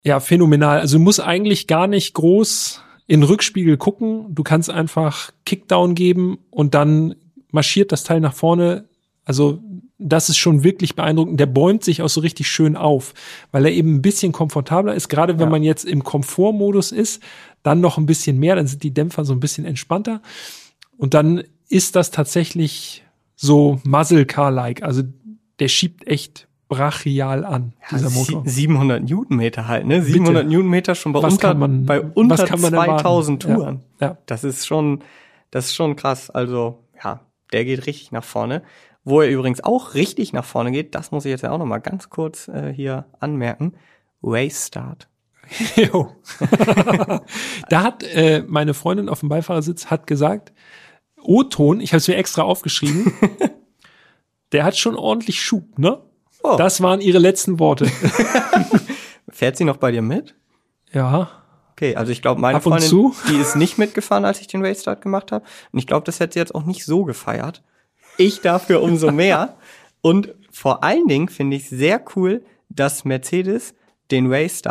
[0.04, 0.80] ja phänomenal.
[0.80, 4.36] Also du musst eigentlich gar nicht groß in Rückspiegel gucken.
[4.36, 7.16] Du kannst einfach Kickdown geben und dann
[7.50, 8.86] marschiert das Teil nach vorne.
[9.26, 9.64] Also
[9.98, 11.40] das ist schon wirklich beeindruckend.
[11.40, 13.16] Der bäumt sich auch so richtig schön auf,
[13.52, 15.10] weil er eben ein bisschen komfortabler ist.
[15.10, 15.52] Gerade wenn ja.
[15.52, 17.20] man jetzt im Komfortmodus ist,
[17.64, 20.22] dann noch ein bisschen mehr, dann sind die Dämpfer so ein bisschen entspannter.
[20.98, 23.04] Und dann ist das tatsächlich
[23.42, 24.84] so Muzzle Car-like.
[24.84, 25.04] Also
[25.60, 28.44] der schiebt echt brachial an, ja, dieser Motor.
[28.46, 30.02] 700 Newtonmeter halt, ne?
[30.02, 30.56] 700 Bitte.
[30.56, 33.40] Newtonmeter schon bei was unter, man, bei unter 2000 erwarten?
[33.40, 33.82] Touren.
[34.00, 34.18] Ja, ja.
[34.26, 35.04] Das ist schon,
[35.50, 36.30] das ist schon krass.
[36.30, 37.22] Also, ja,
[37.52, 38.62] der geht richtig nach vorne.
[39.04, 41.66] Wo er übrigens auch richtig nach vorne geht, das muss ich jetzt ja auch noch
[41.66, 43.74] mal ganz kurz äh, hier anmerken.
[44.24, 45.10] Race Start.
[45.76, 46.16] jo.
[47.70, 50.54] da hat äh, meine Freundin auf dem Beifahrersitz hat gesagt,
[51.24, 53.14] O-Ton, ich habe es mir extra aufgeschrieben,
[54.52, 56.02] der hat schon ordentlich Schub, ne?
[56.44, 56.56] Oh.
[56.58, 57.86] Das waren ihre letzten Worte.
[59.30, 60.36] Fährt sie noch bei dir mit?
[60.92, 61.30] Ja.
[61.72, 63.16] Okay, also ich glaube, meine Ab Freundin, zu.
[63.30, 65.46] die ist nicht mitgefahren, als ich den Restart gemacht habe.
[65.72, 67.64] Und ich glaube, das hätte sie jetzt auch nicht so gefeiert.
[68.18, 69.58] Ich dafür umso mehr.
[70.02, 73.74] Und vor allen Dingen finde ich sehr cool, dass Mercedes
[74.12, 74.62] den Race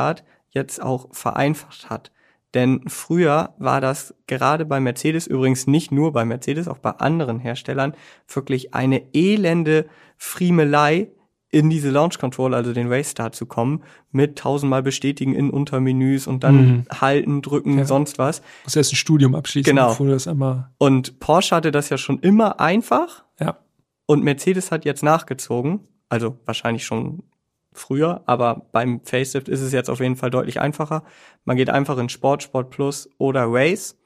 [0.51, 2.11] jetzt auch vereinfacht hat.
[2.55, 7.39] Denn früher war das gerade bei Mercedes, übrigens nicht nur bei Mercedes, auch bei anderen
[7.39, 7.95] Herstellern,
[8.27, 9.87] wirklich eine elende
[10.17, 11.11] Friemelei,
[11.53, 13.83] in diese Launch Control, also den Race Start zu kommen,
[14.13, 16.85] mit tausendmal bestätigen in Untermenüs und dann mhm.
[17.01, 17.85] halten, drücken, ja.
[17.85, 18.41] sonst was.
[18.65, 19.89] Muss erst ein Studium abschließen, genau.
[19.89, 20.71] bevor du das einmal.
[20.79, 23.25] Und Porsche hatte das ja schon immer einfach.
[23.41, 23.59] Ja.
[24.07, 27.25] Und Mercedes hat jetzt nachgezogen, also wahrscheinlich schon
[27.73, 31.05] früher, aber beim Facelift ist es jetzt auf jeden Fall deutlich einfacher.
[31.45, 33.97] Man geht einfach in Sport, Sport Plus oder Race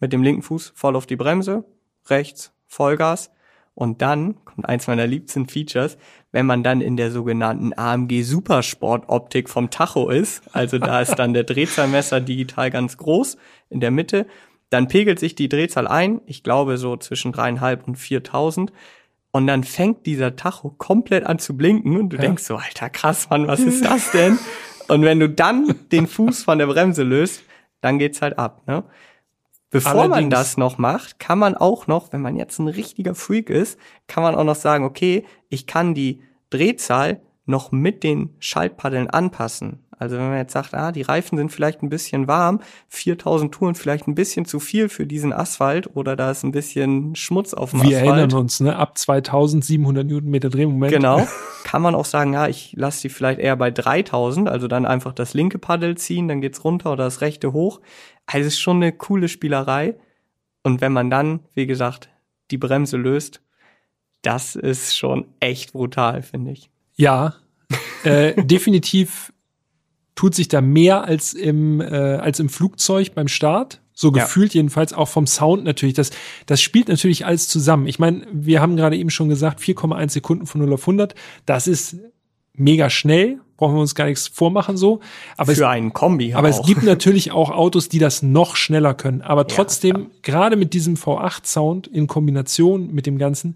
[0.00, 1.64] mit dem linken Fuß voll auf die Bremse,
[2.06, 3.30] rechts Vollgas
[3.74, 5.98] und dann kommt eins meiner liebsten Features,
[6.32, 11.14] wenn man dann in der sogenannten AMG Supersport Optik vom Tacho ist, also da ist
[11.14, 13.36] dann der Drehzahlmesser digital ganz groß
[13.70, 14.26] in der Mitte,
[14.70, 18.72] dann pegelt sich die Drehzahl ein, ich glaube so zwischen dreieinhalb und viertausend
[19.38, 22.22] Und dann fängt dieser Tacho komplett an zu blinken und du ja.
[22.22, 24.36] denkst so, alter krass, Mann, was ist das denn?
[24.88, 27.44] und wenn du dann den Fuß von der Bremse löst,
[27.80, 28.82] dann geht's halt ab, ne?
[29.70, 30.14] Bevor Allerdings.
[30.16, 33.78] man das noch macht, kann man auch noch, wenn man jetzt ein richtiger Freak ist,
[34.08, 36.20] kann man auch noch sagen, okay, ich kann die
[36.50, 39.86] Drehzahl noch mit den Schaltpaddeln anpassen.
[39.98, 43.74] Also wenn man jetzt sagt, ah, die Reifen sind vielleicht ein bisschen warm, 4000 Touren
[43.74, 47.70] vielleicht ein bisschen zu viel für diesen Asphalt oder da ist ein bisschen Schmutz auf
[47.70, 48.18] dem Wir Asphalt.
[48.18, 50.92] erinnern uns, ne, ab 2700 Newtonmeter Drehmoment.
[50.92, 51.26] Genau.
[51.64, 55.12] Kann man auch sagen, ja, ich lasse die vielleicht eher bei 3000, also dann einfach
[55.12, 57.80] das linke Paddel ziehen, dann geht's runter oder das rechte hoch.
[58.26, 59.96] Also es ist schon eine coole Spielerei.
[60.62, 62.10] Und wenn man dann, wie gesagt,
[62.50, 63.42] die Bremse löst,
[64.22, 66.70] das ist schon echt brutal, finde ich.
[66.96, 67.34] Ja,
[68.04, 69.32] äh, definitiv
[70.18, 73.80] tut sich da mehr als im, äh, als im Flugzeug beim Start.
[73.92, 74.58] So gefühlt ja.
[74.58, 75.94] jedenfalls auch vom Sound natürlich.
[75.94, 76.10] Das,
[76.46, 77.86] das spielt natürlich alles zusammen.
[77.86, 81.14] Ich meine, wir haben gerade eben schon gesagt, 4,1 Sekunden von 0 auf 100.
[81.46, 81.98] Das ist
[82.52, 83.38] mega schnell.
[83.56, 84.98] Brauchen wir uns gar nichts vormachen so.
[85.36, 86.60] Aber Für es, einen Kombi Aber auch.
[86.60, 89.22] es gibt natürlich auch Autos, die das noch schneller können.
[89.22, 93.54] Aber trotzdem, ja, gerade mit diesem V8-Sound in Kombination mit dem Ganzen,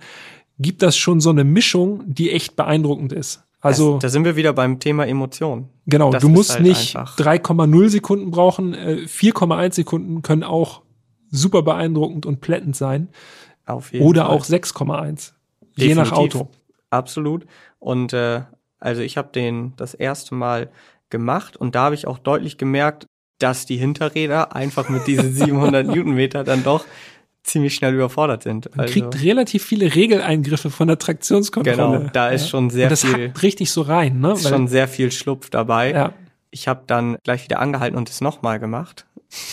[0.60, 3.42] gibt das schon so eine Mischung, die echt beeindruckend ist.
[3.62, 5.68] Also da sind wir wieder beim Thema Emotion.
[5.86, 10.82] Genau, das du musst halt nicht 3,0 Sekunden brauchen, 4,1 äh, Sekunden können auch
[11.30, 13.08] super beeindruckend und plättend sein.
[13.64, 14.36] Auf jeden Oder Fall.
[14.36, 15.32] auch 6,1.
[15.76, 16.48] Je nach Auto.
[16.90, 17.46] Absolut.
[17.78, 18.42] Und äh,
[18.78, 20.70] also ich habe den das erste Mal
[21.08, 23.06] gemacht und da habe ich auch deutlich gemerkt,
[23.38, 26.84] dass die Hinterräder einfach mit diesen 700 Newtonmeter dann doch
[27.42, 28.70] ziemlich schnell überfordert sind.
[28.76, 31.98] Man also, kriegt relativ viele Regeleingriffe von der Traktionskontrolle.
[31.98, 32.48] Genau, da ist ja.
[32.48, 33.28] schon sehr Und das viel.
[33.28, 34.32] Hackt richtig so rein, ne?
[34.32, 35.92] Ist schon sehr viel Schlupf dabei.
[35.92, 36.12] Ja.
[36.50, 39.06] Ich habe dann gleich wieder angehalten und es nochmal gemacht.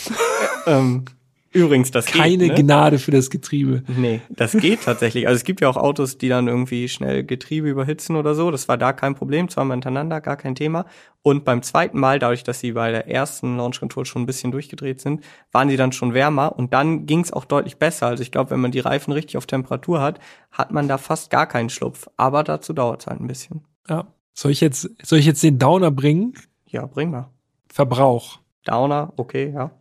[0.66, 1.04] ähm,
[1.52, 2.62] Übrigens, das Keine geht, ne?
[2.62, 3.82] Gnade für das Getriebe.
[3.88, 5.26] Nee, das geht tatsächlich.
[5.26, 8.52] Also es gibt ja auch Autos, die dann irgendwie schnell Getriebe überhitzen oder so.
[8.52, 10.86] Das war da kein Problem, zweimal hintereinander, gar kein Thema.
[11.22, 14.52] Und beim zweiten Mal, dadurch, dass sie bei der ersten Launch Control schon ein bisschen
[14.52, 18.06] durchgedreht sind, waren sie dann schon wärmer und dann ging es auch deutlich besser.
[18.06, 20.20] Also ich glaube, wenn man die Reifen richtig auf Temperatur hat,
[20.52, 22.08] hat man da fast gar keinen Schlupf.
[22.16, 23.64] Aber dazu dauert es halt ein bisschen.
[23.88, 24.06] Ja.
[24.34, 26.34] Soll ich jetzt, soll ich jetzt den Downer bringen?
[26.66, 27.28] Ja, bring mal.
[27.68, 28.38] Verbrauch.
[28.64, 29.72] Downer, okay, ja.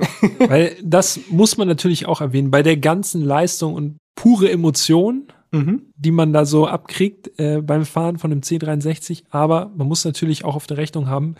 [0.38, 2.50] Weil das muss man natürlich auch erwähnen.
[2.50, 5.82] Bei der ganzen Leistung und pure Emotion, mhm.
[5.96, 9.24] die man da so abkriegt äh, beim Fahren von dem C63.
[9.30, 11.36] Aber man muss natürlich auch auf der Rechnung haben,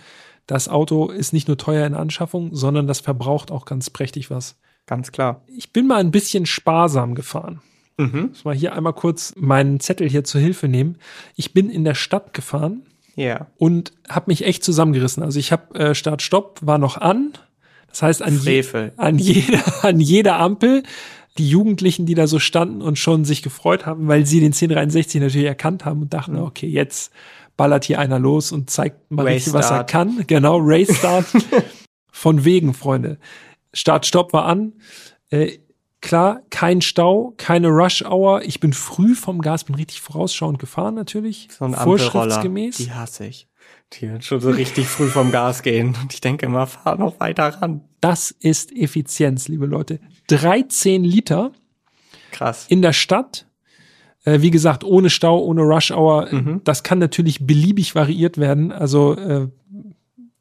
[0.46, 4.56] das Auto ist nicht nur teuer in Anschaffung, sondern das verbraucht auch ganz prächtig was.
[4.86, 5.42] Ganz klar.
[5.46, 7.60] Ich bin mal ein bisschen sparsam gefahren.
[7.96, 8.30] Mhm.
[8.34, 10.98] Ich mal hier einmal kurz meinen Zettel hier zur Hilfe nehmen.
[11.36, 12.82] Ich bin in der Stadt gefahren.
[13.14, 13.24] Ja.
[13.24, 13.46] Yeah.
[13.58, 15.22] Und habe mich echt zusammengerissen.
[15.22, 17.32] Also ich habe äh, Start-Stopp war noch an,
[17.92, 18.64] das heißt, an, je,
[18.96, 20.82] an, jeder, an jeder Ampel
[21.38, 25.20] die Jugendlichen, die da so standen und schon sich gefreut haben, weil sie den 1063
[25.20, 26.42] natürlich erkannt haben und dachten, mhm.
[26.42, 27.12] okay, jetzt
[27.56, 30.24] ballert hier einer los und zeigt mal richtig, was er kann.
[30.26, 31.26] Genau, Race Start.
[32.12, 33.18] Von wegen, Freunde.
[33.72, 34.74] Start, Stopp war an.
[35.30, 35.58] Äh,
[36.00, 38.42] klar, kein Stau, keine Rush Hour.
[38.42, 41.48] Ich bin früh vom Gas, bin richtig vorausschauend gefahren natürlich.
[41.56, 42.76] So ein Vorschriftsgemäß.
[42.76, 43.48] Die hasse ich.
[43.94, 45.96] Die schon so richtig früh vom Gas gehen.
[46.00, 47.82] Und ich denke immer, fahr noch weiter ran.
[48.00, 50.00] Das ist Effizienz, liebe Leute.
[50.28, 51.52] 13 Liter.
[52.30, 52.66] Krass.
[52.68, 53.46] In der Stadt.
[54.24, 56.28] Äh, wie gesagt, ohne Stau, ohne Rush Hour.
[56.30, 56.60] Mhm.
[56.64, 58.72] Das kann natürlich beliebig variiert werden.
[58.72, 59.48] Also äh,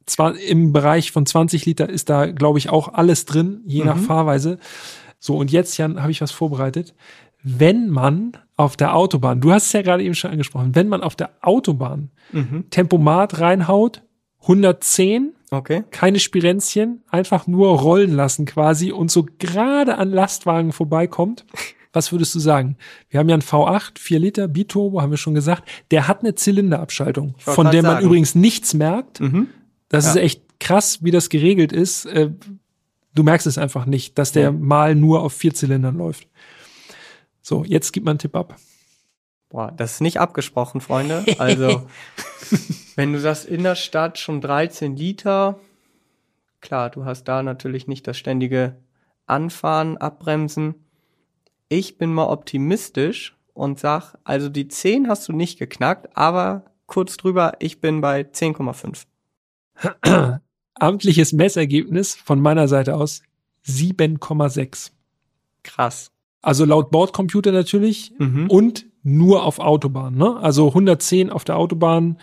[0.06, 3.86] zwar im Bereich von 20 Liter ist da, glaube ich, auch alles drin, je mhm.
[3.86, 4.58] nach Fahrweise.
[5.18, 6.94] So, und jetzt, Jan, habe ich was vorbereitet.
[7.42, 11.02] Wenn man auf der Autobahn, du hast es ja gerade eben schon angesprochen, wenn man
[11.02, 12.66] auf der Autobahn mhm.
[12.70, 14.02] Tempomat reinhaut,
[14.42, 15.84] 110, okay.
[15.90, 21.44] keine Spirenzchen, einfach nur rollen lassen quasi und so gerade an Lastwagen vorbeikommt.
[21.94, 22.78] Was würdest du sagen?
[23.10, 25.68] Wir haben ja einen V8, 4 Liter, Biturbo, haben wir schon gesagt.
[25.90, 28.06] Der hat eine Zylinderabschaltung, von der man sagen.
[28.06, 29.20] übrigens nichts merkt.
[29.20, 29.48] Mhm.
[29.90, 30.12] Das ja.
[30.12, 32.06] ist echt krass, wie das geregelt ist.
[32.06, 32.30] Äh,
[33.14, 36.28] du merkst es einfach nicht, dass der mal nur auf vier Zylindern läuft.
[37.42, 38.56] So, jetzt gib mal einen Tipp ab.
[39.48, 41.24] Boah, das ist nicht abgesprochen, Freunde.
[41.38, 41.86] Also,
[42.96, 45.58] wenn du das in der Stadt schon 13 Liter,
[46.60, 48.76] klar, du hast da natürlich nicht das ständige
[49.26, 50.74] Anfahren, Abbremsen.
[51.68, 57.16] Ich bin mal optimistisch und sag, also die 10 hast du nicht geknackt, aber kurz
[57.16, 59.06] drüber, ich bin bei 10,5.
[60.74, 63.22] Amtliches Messergebnis von meiner Seite aus
[63.66, 64.92] 7,6.
[65.62, 66.10] Krass.
[66.42, 68.48] Also laut Bordcomputer natürlich mhm.
[68.48, 70.16] und nur auf Autobahn.
[70.16, 70.36] Ne?
[70.36, 72.18] Also 110 auf der Autobahn.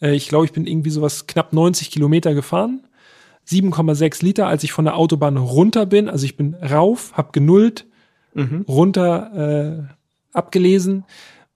[0.00, 2.86] Äh, ich glaube, ich bin irgendwie sowas knapp 90 Kilometer gefahren.
[3.48, 6.08] 7,6 Liter, als ich von der Autobahn runter bin.
[6.08, 7.86] Also ich bin rauf, hab genullt,
[8.32, 8.64] mhm.
[8.66, 11.04] runter äh, abgelesen.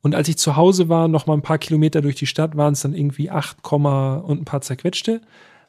[0.02, 2.72] Und als ich zu Hause war, noch mal ein paar Kilometer durch die Stadt, waren
[2.72, 5.20] es dann irgendwie 8, und ein paar zerquetschte.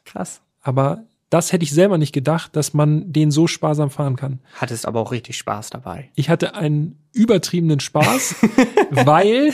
[0.04, 0.40] Krass.
[0.62, 4.40] Aber das hätte ich selber nicht gedacht, dass man den so sparsam fahren kann.
[4.56, 6.10] Hattest aber auch richtig Spaß dabei.
[6.16, 8.34] Ich hatte einen übertriebenen Spaß,
[8.90, 9.52] weil,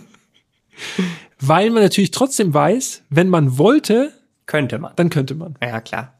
[1.40, 4.12] weil man natürlich trotzdem weiß, wenn man wollte,
[4.46, 4.92] Könnte man.
[4.96, 5.56] dann könnte man.
[5.62, 6.14] Ja, klar.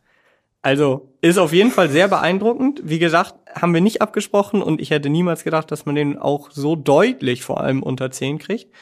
[0.63, 2.83] Also ist auf jeden Fall sehr beeindruckend.
[2.85, 6.51] Wie gesagt, haben wir nicht abgesprochen und ich hätte niemals gedacht, dass man den auch
[6.51, 8.73] so deutlich vor allem unter 10 kriegt.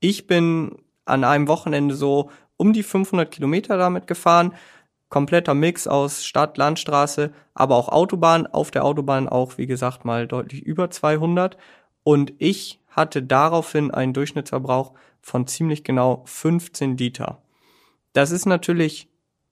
[0.00, 0.72] Ich bin
[1.04, 4.52] an einem Wochenende so um die 500 Kilometer damit gefahren.
[5.10, 8.46] Kompletter Mix aus Stadt, Landstraße, aber auch Autobahn.
[8.46, 11.58] Auf der Autobahn auch, wie gesagt, mal deutlich über 200.
[12.02, 17.42] Und ich hatte daraufhin einen Durchschnittsverbrauch von ziemlich genau 15 Liter.
[18.12, 19.08] Das ist natürlich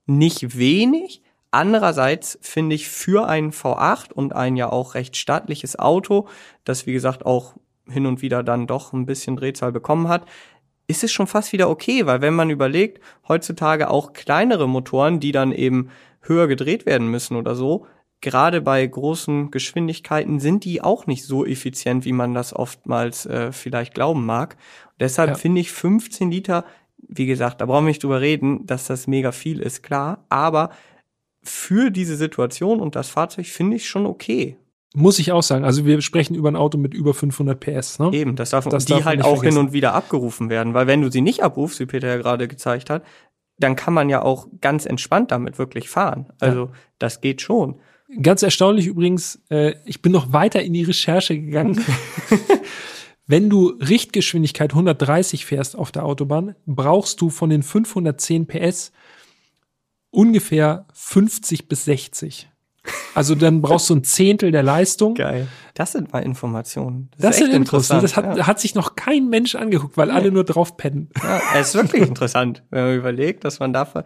[0.07, 1.23] nicht wenig.
[1.51, 6.29] Andererseits finde ich für einen V8 und ein ja auch recht stattliches Auto,
[6.65, 7.55] das wie gesagt auch
[7.89, 10.27] hin und wieder dann doch ein bisschen Drehzahl bekommen hat,
[10.89, 15.33] ist es schon fast wieder okay, weil wenn man überlegt, heutzutage auch kleinere Motoren, die
[15.33, 15.91] dann eben
[16.23, 17.87] höher gedreht werden müssen oder so,
[18.21, 23.53] gerade bei großen Geschwindigkeiten sind die auch nicht so effizient, wie man das oftmals äh,
[23.53, 24.57] vielleicht glauben mag.
[24.99, 25.35] deshalb Ja.
[25.37, 26.65] finde ich 15 Liter,
[26.97, 30.71] wie gesagt, da brauchen wir nicht drüber reden, dass das mega viel ist, klar, aber
[31.43, 34.57] für diese Situation und das Fahrzeug finde ich schon okay.
[34.99, 35.65] Muss ich auch sagen.
[35.65, 38.01] Also wir sprechen über ein Auto mit über 500 PS.
[38.01, 38.11] Ne?
[38.13, 39.59] Eben, das darf, Das die darf halt auch vergessen.
[39.59, 42.49] hin und wieder abgerufen werden, weil wenn du sie nicht abrufst, wie Peter ja gerade
[42.49, 43.05] gezeigt hat,
[43.59, 46.27] dann kann man ja auch ganz entspannt damit wirklich fahren.
[46.41, 47.81] Also das geht schon.
[48.23, 51.85] Ganz erstaunlich übrigens, äh, ich bin noch weiter in die Recherche gegangen.
[53.27, 58.91] Wenn du Richtgeschwindigkeit 130 fährst auf der Autobahn, brauchst du von den 510 PS
[60.11, 62.49] ungefähr 50 bis 60.
[63.15, 65.15] Also dann brauchst du ein Zehntel der Leistung.
[65.15, 65.49] Geil.
[65.75, 67.11] Das sind mal Informationen.
[67.19, 68.03] Das ist ist interessant.
[68.03, 68.47] Das hat, ja.
[68.47, 71.09] hat sich noch kein Mensch angeguckt, weil alle nur drauf pennen.
[71.23, 74.05] Ja, es ist wirklich interessant, wenn man überlegt, dass man dafür.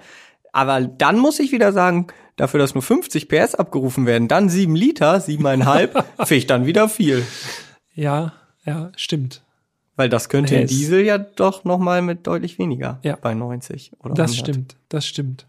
[0.53, 4.75] Aber dann muss ich wieder sagen, dafür, dass nur 50 PS abgerufen werden, dann 7
[4.77, 7.23] Liter, 7,5, finde ich dann wieder viel.
[7.95, 8.35] Ja,
[8.65, 9.43] ja, stimmt.
[9.97, 13.17] Weil das könnte in Es- Diesel ja doch noch mal mit deutlich weniger Ja.
[13.21, 14.37] bei 90 oder Das 100.
[14.55, 15.47] stimmt, das stimmt.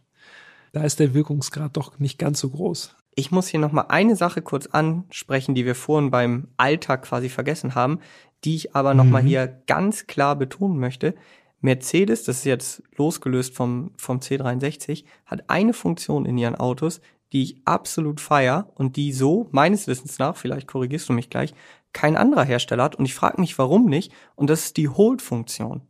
[0.72, 2.96] Da ist der Wirkungsgrad doch nicht ganz so groß.
[3.16, 7.30] Ich muss hier noch mal eine Sache kurz ansprechen, die wir vorhin beim Alltag quasi
[7.30, 8.00] vergessen haben,
[8.44, 9.28] die ich aber noch mal Mhm.
[9.28, 11.16] hier ganz klar betonen möchte.
[11.62, 17.00] Mercedes, das ist jetzt losgelöst vom, vom C63, hat eine Funktion in ihren Autos,
[17.32, 21.54] die ich absolut feier und die so, meines Wissens nach, vielleicht korrigierst du mich gleich,
[21.94, 22.96] kein anderer Hersteller hat.
[22.96, 24.12] Und ich frage mich, warum nicht.
[24.36, 25.82] Und das ist die Hold-Funktion.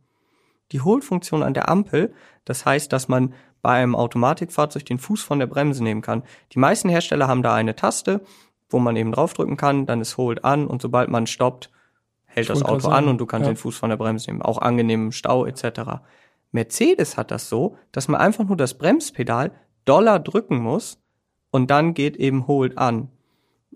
[0.72, 2.14] Die Hold-Funktion an der Ampel,
[2.44, 6.22] das heißt, dass man bei einem Automatikfahrzeug den Fuß von der Bremse nehmen kann.
[6.52, 8.20] Die meisten Hersteller haben da eine Taste,
[8.68, 11.70] wo man eben draufdrücken kann, dann ist Hold an und sobald man stoppt,
[12.26, 13.52] hält Ich das Auto an und du kannst ja.
[13.54, 14.42] den Fuß von der Bremse nehmen.
[14.42, 16.02] Auch angenehm im Stau etc.
[16.52, 19.50] Mercedes hat das so, dass man einfach nur das Bremspedal
[19.86, 20.98] doller drücken muss
[21.50, 23.08] und dann geht eben Hold an.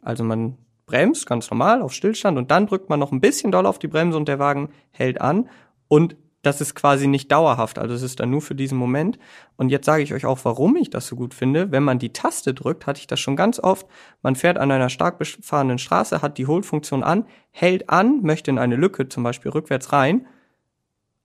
[0.03, 3.64] Also man bremst ganz normal auf Stillstand und dann drückt man noch ein bisschen doll
[3.64, 5.49] auf die Bremse und der Wagen hält an
[5.89, 9.18] und das ist quasi nicht dauerhaft, also es ist dann nur für diesen Moment.
[9.57, 11.72] Und jetzt sage ich euch auch, warum ich das so gut finde.
[11.72, 13.86] Wenn man die Taste drückt, hatte ich das schon ganz oft.
[14.22, 18.59] Man fährt an einer stark befahrenen Straße, hat die Hold-Funktion an, hält an, möchte in
[18.59, 20.26] eine Lücke zum Beispiel rückwärts rein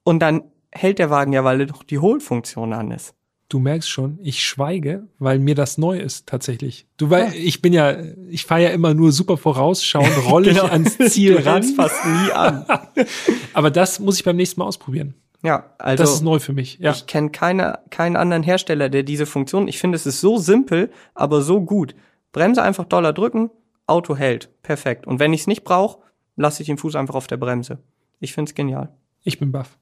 [0.04, 3.16] und dann hält der Wagen ja, weil doch die Hold-Funktion an ist.
[3.50, 6.88] Du merkst schon, ich schweige, weil mir das neu ist tatsächlich.
[6.98, 7.96] Du weißt, ich bin ja,
[8.30, 11.44] ich fahre ja immer nur super vorausschauend, rolle ich ans Ziel Genau.
[11.44, 11.64] du ran.
[11.64, 12.66] fast nie an.
[13.54, 15.14] Aber das muss ich beim nächsten Mal ausprobieren.
[15.44, 16.80] Ja, also Das ist neu für mich.
[16.80, 16.92] Ja.
[16.92, 19.68] Ich kenne keine, keinen anderen Hersteller, der diese Funktion.
[19.68, 21.96] Ich finde, es ist so simpel, aber so gut.
[22.32, 23.52] Bremse einfach doller drücken,
[23.86, 24.50] Auto hält.
[24.64, 25.06] Perfekt.
[25.06, 26.00] Und wenn ich es nicht brauche,
[26.38, 27.80] lasse ich den Fuß einfach auf der Bremse.
[28.20, 28.90] Ich finde es genial.
[29.22, 29.78] Ich bin baff.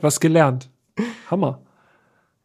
[0.00, 0.70] Was gelernt.
[1.30, 1.60] Hammer.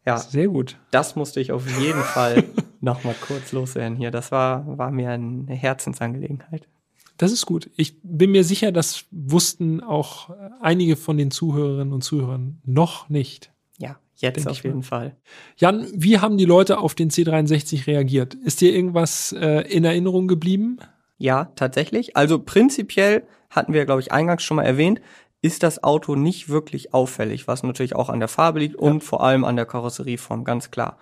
[0.06, 0.78] Ja, Sehr gut.
[0.92, 2.44] das musste ich auf jeden Fall
[2.80, 4.10] noch mal kurz loswerden hier.
[4.10, 6.68] Das war, war mir eine Herzensangelegenheit.
[7.16, 7.70] Das ist gut.
[7.76, 10.30] Ich bin mir sicher, das wussten auch
[10.60, 13.50] einige von den Zuhörerinnen und Zuhörern noch nicht.
[13.78, 13.96] Ja,
[14.32, 14.82] jetzt auf jeden mal.
[14.82, 15.16] Fall.
[15.56, 18.34] Jan, wie haben die Leute auf den C63 reagiert?
[18.34, 20.78] Ist dir irgendwas äh, in Erinnerung geblieben?
[21.18, 22.16] Ja, tatsächlich.
[22.16, 25.00] Also prinzipiell hatten wir, glaube ich, eingangs schon mal erwähnt,
[25.46, 29.22] ist das Auto nicht wirklich auffällig, was natürlich auch an der Farbe liegt und vor
[29.22, 30.98] allem an der Karosserieform, ganz klar.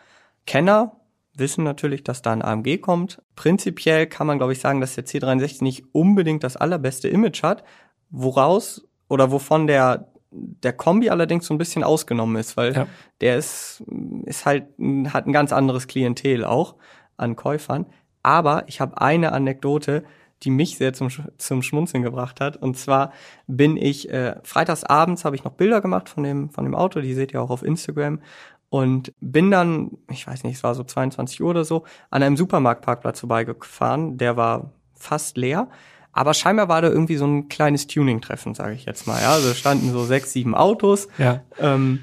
[0.47, 0.97] Kenner
[1.37, 3.23] wissen natürlich, dass da ein AMG kommt.
[3.35, 7.65] Prinzipiell kann man, glaube ich, sagen, dass der C63 nicht unbedingt das allerbeste Image hat,
[8.11, 12.87] woraus oder wovon der der Kombi allerdings so ein bisschen ausgenommen ist, weil Ja.
[13.21, 13.85] der ist,
[14.25, 14.65] ist halt,
[15.13, 16.75] hat ein ganz anderes Klientel auch
[17.17, 17.87] an Käufern.
[18.25, 20.03] Aber ich habe eine Anekdote,
[20.43, 21.09] die mich sehr zum,
[21.39, 22.57] zum Schmunzeln gebracht hat.
[22.57, 23.13] Und zwar
[23.47, 27.01] bin ich, äh, freitags abends habe ich noch Bilder gemacht von dem, von dem Auto,
[27.01, 28.21] die seht ihr auch auf Instagram.
[28.69, 32.37] Und bin dann, ich weiß nicht, es war so 22 Uhr oder so, an einem
[32.37, 34.19] Supermarktparkplatz vorbeigefahren.
[34.19, 35.69] Der war fast leer.
[36.13, 39.21] Aber scheinbar war da irgendwie so ein kleines Tuning-Treffen, sage ich jetzt mal.
[39.21, 41.09] Ja, also standen so sechs, sieben Autos.
[41.19, 41.43] Ja.
[41.59, 42.01] Ähm,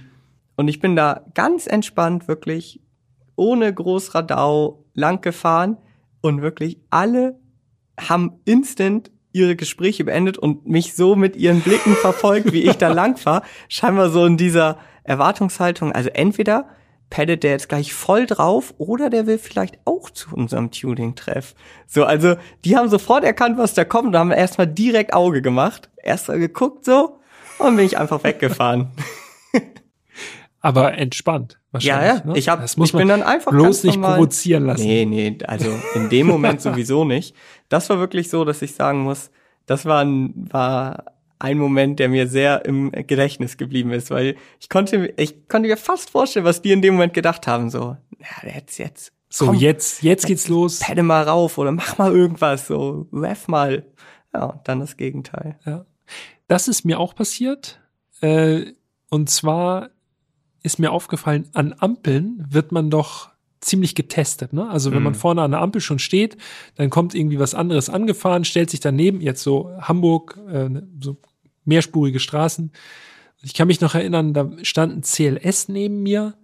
[0.55, 2.81] und ich bin da ganz entspannt, wirklich
[3.35, 5.77] ohne Großradau lang gefahren
[6.21, 7.39] und wirklich alle
[7.99, 12.87] haben instant ihre Gespräche beendet und mich so mit ihren Blicken verfolgt, wie ich da
[12.93, 13.43] lang fahre.
[13.69, 15.91] Scheinbar so in dieser Erwartungshaltung.
[15.91, 16.67] Also entweder
[17.09, 21.55] paddet der jetzt gleich voll drauf oder der will vielleicht auch zu unserem Tuning-Treff.
[21.85, 22.35] So, also
[22.65, 25.89] die haben sofort erkannt, was da kommt und haben erstmal direkt Auge gemacht.
[26.01, 27.19] Erstmal geguckt so
[27.59, 28.91] und bin ich einfach weggefahren.
[30.61, 31.59] Aber entspannt.
[31.79, 32.21] Ja, ja.
[32.23, 32.37] Ne?
[32.37, 34.85] Ich, hab, das muss ich bin dann einfach bloß nicht normal, provozieren lassen.
[34.85, 37.35] Nee, nee, also in dem Moment sowieso nicht.
[37.69, 39.31] Das war wirklich so, dass ich sagen muss,
[39.65, 41.05] das war ein, war
[41.39, 45.77] ein Moment, der mir sehr im Gedächtnis geblieben ist, weil ich konnte, ich konnte mir
[45.77, 49.13] fast vorstellen, was die in dem Moment gedacht haben, so, ja, jetzt, jetzt.
[49.29, 50.79] So, komm, jetzt, jetzt geht's los.
[50.79, 53.85] Pedde mal rauf oder mach mal irgendwas, so, ref mal.
[54.33, 55.57] Ja, dann das Gegenteil.
[55.65, 55.85] Ja.
[56.47, 57.79] Das ist mir auch passiert.
[58.21, 58.73] Äh,
[59.09, 59.89] und zwar
[60.63, 63.29] ist mir aufgefallen, an Ampeln wird man doch
[63.61, 64.53] ziemlich getestet.
[64.53, 64.69] Ne?
[64.69, 65.03] Also wenn Mhm.
[65.05, 66.37] man vorne an der Ampel schon steht,
[66.75, 71.17] dann kommt irgendwie was anderes angefahren, stellt sich daneben, jetzt so Hamburg, äh, so
[71.65, 72.71] mehrspurige Straßen.
[73.43, 76.35] Ich kann mich noch erinnern, da stand ein CLS neben mir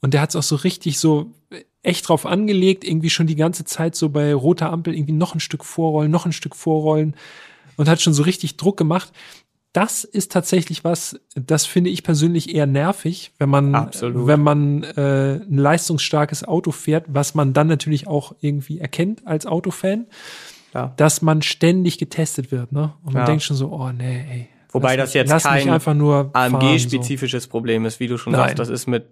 [0.00, 1.32] und der hat es auch so richtig so
[1.82, 5.40] echt drauf angelegt, irgendwie schon die ganze Zeit so bei roter Ampel irgendwie noch ein
[5.40, 7.14] Stück vorrollen, noch ein Stück vorrollen
[7.76, 9.12] und hat schon so richtig Druck gemacht.
[9.78, 14.26] Das ist tatsächlich was, das finde ich persönlich eher nervig, wenn man, Absolut.
[14.26, 19.46] wenn man äh, ein leistungsstarkes Auto fährt, was man dann natürlich auch irgendwie erkennt als
[19.46, 20.06] Autofan,
[20.74, 20.92] Ja.
[20.96, 22.92] dass man ständig getestet wird, ne?
[23.04, 23.26] Und man Ja.
[23.26, 24.48] denkt schon so, oh nee, ey.
[24.72, 26.56] Wobei das mich, jetzt kein einfach nur fahren, so.
[26.58, 28.40] AMG-spezifisches Problem ist, wie du schon Nein.
[28.48, 28.58] sagst.
[28.58, 29.06] Das ist mit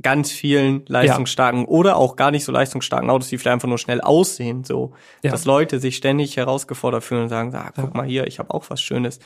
[0.00, 4.00] ganz vielen leistungsstarken oder auch gar nicht so leistungsstarken Autos, die vielleicht einfach nur schnell
[4.00, 4.92] aussehen, so,
[5.22, 5.30] Ja.
[5.30, 7.96] dass Leute sich ständig herausgefordert fühlen und sagen, ah, guck Ja.
[8.00, 9.18] mal hier, ich habe auch was Schönes.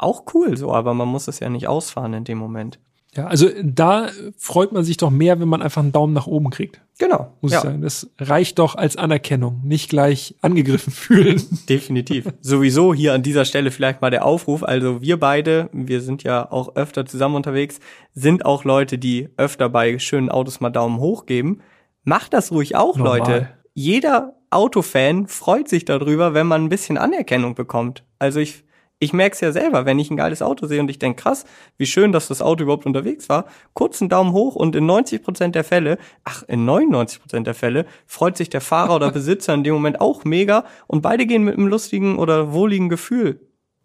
[0.00, 2.78] Auch cool, so, aber man muss es ja nicht ausfahren in dem Moment.
[3.14, 4.06] Ja, also da
[4.38, 7.50] freut man sich doch mehr, wenn man einfach einen Daumen nach oben kriegt, Genau, muss
[7.50, 7.80] ja, ich sagen.
[7.82, 11.42] Das reicht doch als Anerkennung, nicht gleich angegriffen fühlen.
[11.68, 12.28] definitiv.
[12.40, 14.62] Sowieso hier an dieser Stelle vielleicht mal der Aufruf.
[14.62, 17.80] Also wir beide, wir sind ja auch öfter zusammen unterwegs,
[18.12, 21.62] sind auch Leute, die öfter bei schönen Autos mal Daumen hoch geben.
[22.04, 23.18] Macht das ruhig auch, Normal.
[23.18, 23.48] Leute.
[23.74, 28.04] Jeder Autofan freut sich darüber, wenn man ein bisschen Anerkennung bekommt.
[28.18, 28.62] Also ich,
[29.02, 31.44] ich merke es ja selber, wenn ich ein geiles Auto sehe und ich denke, krass,
[31.78, 33.46] wie schön, dass das Auto überhaupt unterwegs war.
[33.72, 37.54] Kurz einen Daumen hoch und in 90 Prozent der Fälle, ach, in 99 Prozent der
[37.54, 41.42] Fälle, freut sich der Fahrer oder Besitzer in dem Moment auch mega und beide gehen
[41.44, 43.40] mit einem lustigen oder wohligen Gefühl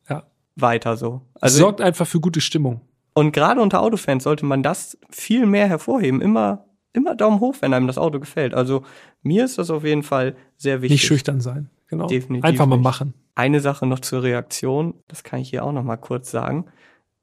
[0.09, 0.23] Ja.
[0.55, 1.21] weiter so.
[1.39, 2.81] Also sorgt einfach für gute Stimmung.
[3.13, 6.19] und gerade unter Autofans sollte man das viel mehr hervorheben.
[6.21, 8.53] Immer, immer Daumen hoch, wenn einem das Auto gefällt.
[8.53, 8.83] Also
[9.23, 10.95] mir ist das auf jeden Fall sehr wichtig.
[10.99, 11.69] Nicht schüchtern sein.
[11.87, 12.07] Genau.
[12.07, 12.83] Definitiv einfach mal nicht.
[12.83, 13.13] machen.
[13.35, 16.65] Eine Sache noch zur Reaktion, das kann ich hier auch noch mal kurz sagen.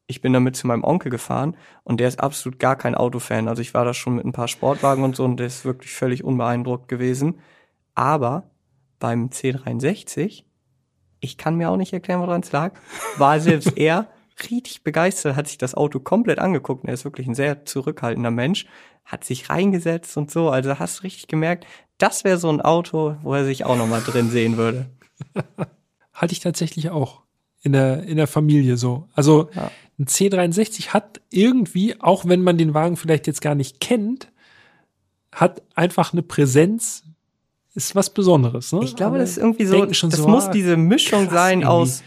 [0.06, 3.48] Ich bin damit zu meinem Onkel gefahren und der ist absolut gar kein Autofan.
[3.48, 5.92] Also ich war da schon mit ein paar Sportwagen und so und der ist wirklich
[5.92, 7.40] völlig unbeeindruckt gewesen.
[7.94, 8.50] Aber
[8.98, 10.44] beim C63,
[11.20, 12.74] ich kann mir auch nicht erklären, woran es lag,
[13.16, 14.08] war selbst er
[14.50, 16.82] richtig begeistert, hat sich das Auto komplett angeguckt.
[16.82, 18.66] Und er ist wirklich ein sehr zurückhaltender Mensch,
[19.04, 20.50] hat sich reingesetzt und so.
[20.50, 21.66] Also hast du richtig gemerkt,
[22.02, 24.86] das wäre so ein Auto, wo er sich auch noch mal drin sehen würde.
[26.12, 27.22] Hatte ich tatsächlich auch
[27.62, 29.08] in der, in der Familie so.
[29.14, 29.70] Also Ja.
[29.98, 34.30] ein C63 hat irgendwie, auch wenn man den Wagen vielleicht jetzt gar nicht kennt,
[35.30, 37.04] hat einfach eine Präsenz,
[37.74, 38.72] ist was Besonderes.
[38.72, 38.80] Ne?
[38.82, 41.66] Ich glaube, Alle das ist irgendwie so, das so, muss ah, diese Mischung sein irgendwie.
[41.68, 42.02] aus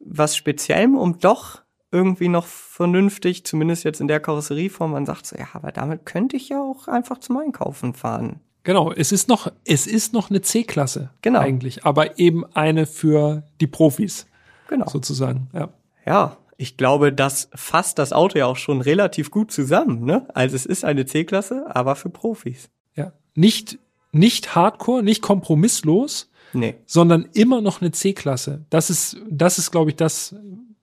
[0.00, 5.36] was Speziellem, um doch irgendwie noch vernünftig, zumindest jetzt in der Karosserieform, man sagt so,
[5.36, 8.40] ja, aber damit könnte ich ja auch einfach zum Einkaufen fahren.
[8.66, 11.10] Genau, es ist noch, es ist noch eine C-Klasse.
[11.22, 11.38] Genau.
[11.38, 14.26] Eigentlich, aber eben eine für die Profis,
[14.68, 14.88] Genau.
[14.88, 15.48] sozusagen.
[15.54, 15.68] Ja.
[16.04, 20.26] Ja, ich glaube, das fasst das Auto ja auch schon relativ gut zusammen, ne?
[20.34, 22.68] Also es ist eine C-Klasse, aber für Profis.
[22.96, 23.12] ja.
[23.36, 23.78] Nicht,
[24.12, 26.74] nicht hardcore, nicht kompromisslos, Nee.
[26.86, 28.64] sondern immer noch eine C-Klasse.
[28.70, 30.34] Das ist, das ist, glaube ich, das,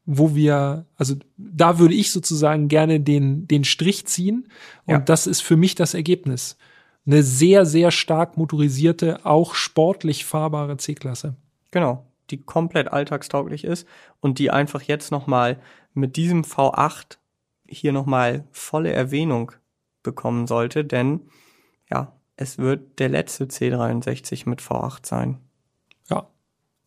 [0.06, 4.48] wo wir, also da würde ich sozusagen gerne den, den Strich ziehen.
[4.86, 5.00] Und Ja.
[5.00, 6.58] das ist für mich das Ergebnis.
[7.06, 11.36] Eine sehr, sehr stark motorisierte, auch sportlich fahrbare C-Klasse.
[11.72, 13.88] Genau, die komplett alltagstauglich ist
[14.22, 15.60] und die einfach jetzt nochmal
[15.94, 17.18] mit diesem V8
[17.68, 19.52] hier nochmal volle Erwähnung
[20.02, 21.22] bekommen sollte, denn
[21.90, 25.40] ja, es wird der letzte C63 mit V8 sein.
[26.10, 26.28] Ja.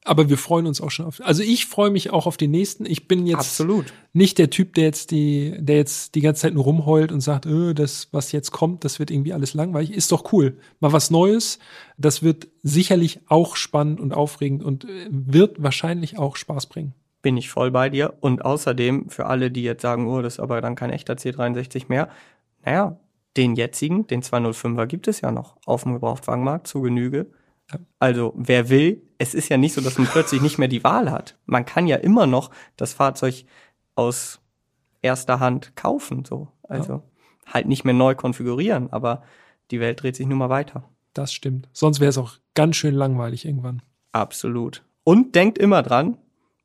[0.06, 1.20] Aber wir freuen uns auch schon auf.
[1.22, 2.86] Also ich freue mich auch auf den nächsten.
[2.86, 3.92] Ich bin jetzt Absolut.
[4.12, 7.44] nicht der Typ, der jetzt die, der jetzt die ganze Zeit nur rumheult und sagt,
[7.44, 9.92] öh, das, was jetzt kommt, das wird irgendwie alles langweilig.
[9.92, 10.58] Ist doch cool.
[10.80, 11.58] Mal was Neues.
[11.98, 16.94] Das wird sicherlich auch spannend und aufregend und äh, wird wahrscheinlich auch Spaß bringen.
[17.22, 18.14] Bin ich voll bei dir.
[18.20, 21.86] Und außerdem, für alle, die jetzt sagen, oh, das ist aber dann kein echter C63
[21.88, 22.08] mehr,
[22.64, 22.98] naja,
[23.36, 27.26] den jetzigen, den 205er gibt es ja noch auf dem Gebrauchtwagenmarkt zu Genüge.
[27.98, 31.10] Also wer will, es ist ja nicht so, dass man plötzlich nicht mehr die Wahl
[31.10, 31.36] hat.
[31.46, 33.44] Man kann ja immer noch das Fahrzeug
[33.94, 34.40] aus
[35.02, 36.48] erster Hand kaufen, so.
[36.62, 37.02] Also ja.
[37.46, 39.22] halt nicht mehr neu konfigurieren, aber
[39.70, 40.84] die Welt dreht sich nun mal weiter.
[41.14, 41.68] Das stimmt.
[41.72, 43.82] Sonst wäre es auch ganz schön langweilig irgendwann.
[44.12, 44.84] Absolut.
[45.02, 46.18] Und denkt immer dran,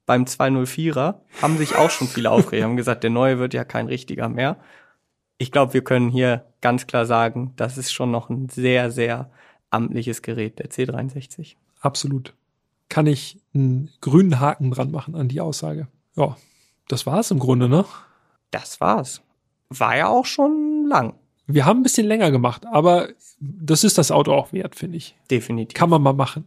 [0.06, 3.88] beim 204er haben sich auch schon viele aufgeregt, haben gesagt, der neue wird ja kein
[3.88, 4.58] richtiger mehr.
[5.38, 9.32] Ich glaube, wir können hier ganz klar sagen, das ist schon noch ein sehr, sehr
[9.72, 11.56] amtliches Gerät, der C63.
[11.80, 12.34] Absolut.
[12.90, 15.88] Kann ich einen grünen Haken dran machen an die Aussage.
[16.16, 16.38] Ja,
[16.88, 17.86] das war's im Grunde, ne?
[18.52, 19.22] Das war's.
[19.70, 21.14] War ja auch schon lang.
[21.48, 23.10] Wir haben ein bisschen länger gemacht, aber
[23.40, 25.16] das ist das Auto auch wert, finde ich.
[25.30, 25.78] Definitiv.
[25.78, 26.46] Kann man mal machen.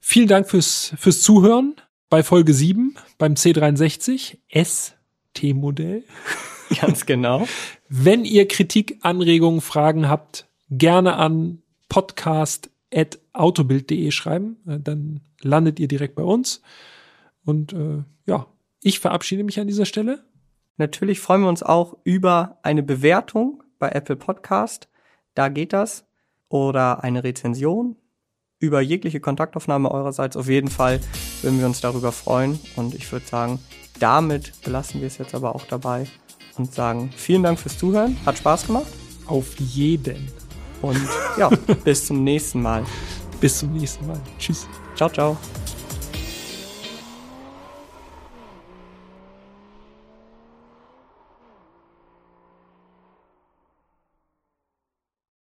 [0.00, 1.74] Vielen Dank fürs, fürs Zuhören
[2.08, 6.04] bei Folge 7 beim C63 ST-Modell.
[6.80, 7.46] Ganz genau.
[7.88, 11.61] Wenn ihr Kritik, Anregungen, Fragen habt, gerne an
[11.92, 14.56] podcast.autobild.de schreiben.
[14.66, 16.62] Äh, dann landet ihr direkt bei uns.
[17.44, 18.46] Und äh, ja,
[18.80, 20.24] ich verabschiede mich an dieser Stelle.
[20.78, 24.88] Natürlich freuen wir uns auch über eine Bewertung bei Apple Podcast.
[25.34, 26.06] Da geht das.
[26.48, 27.96] Oder eine Rezension.
[28.58, 30.98] Über jegliche Kontaktaufnahme eurerseits auf jeden Fall
[31.42, 32.58] würden wir uns darüber freuen.
[32.76, 33.58] Und ich würde sagen,
[34.00, 36.06] damit belassen wir es jetzt aber auch dabei
[36.56, 38.16] und sagen vielen Dank fürs Zuhören.
[38.24, 38.86] Hat Spaß gemacht.
[39.26, 40.41] Auf jeden.
[40.82, 41.00] Und
[41.38, 41.48] ja,
[41.84, 42.84] bis zum nächsten Mal.
[43.40, 44.20] Bis zum nächsten Mal.
[44.38, 44.66] Tschüss.
[44.96, 45.36] Ciao, ciao.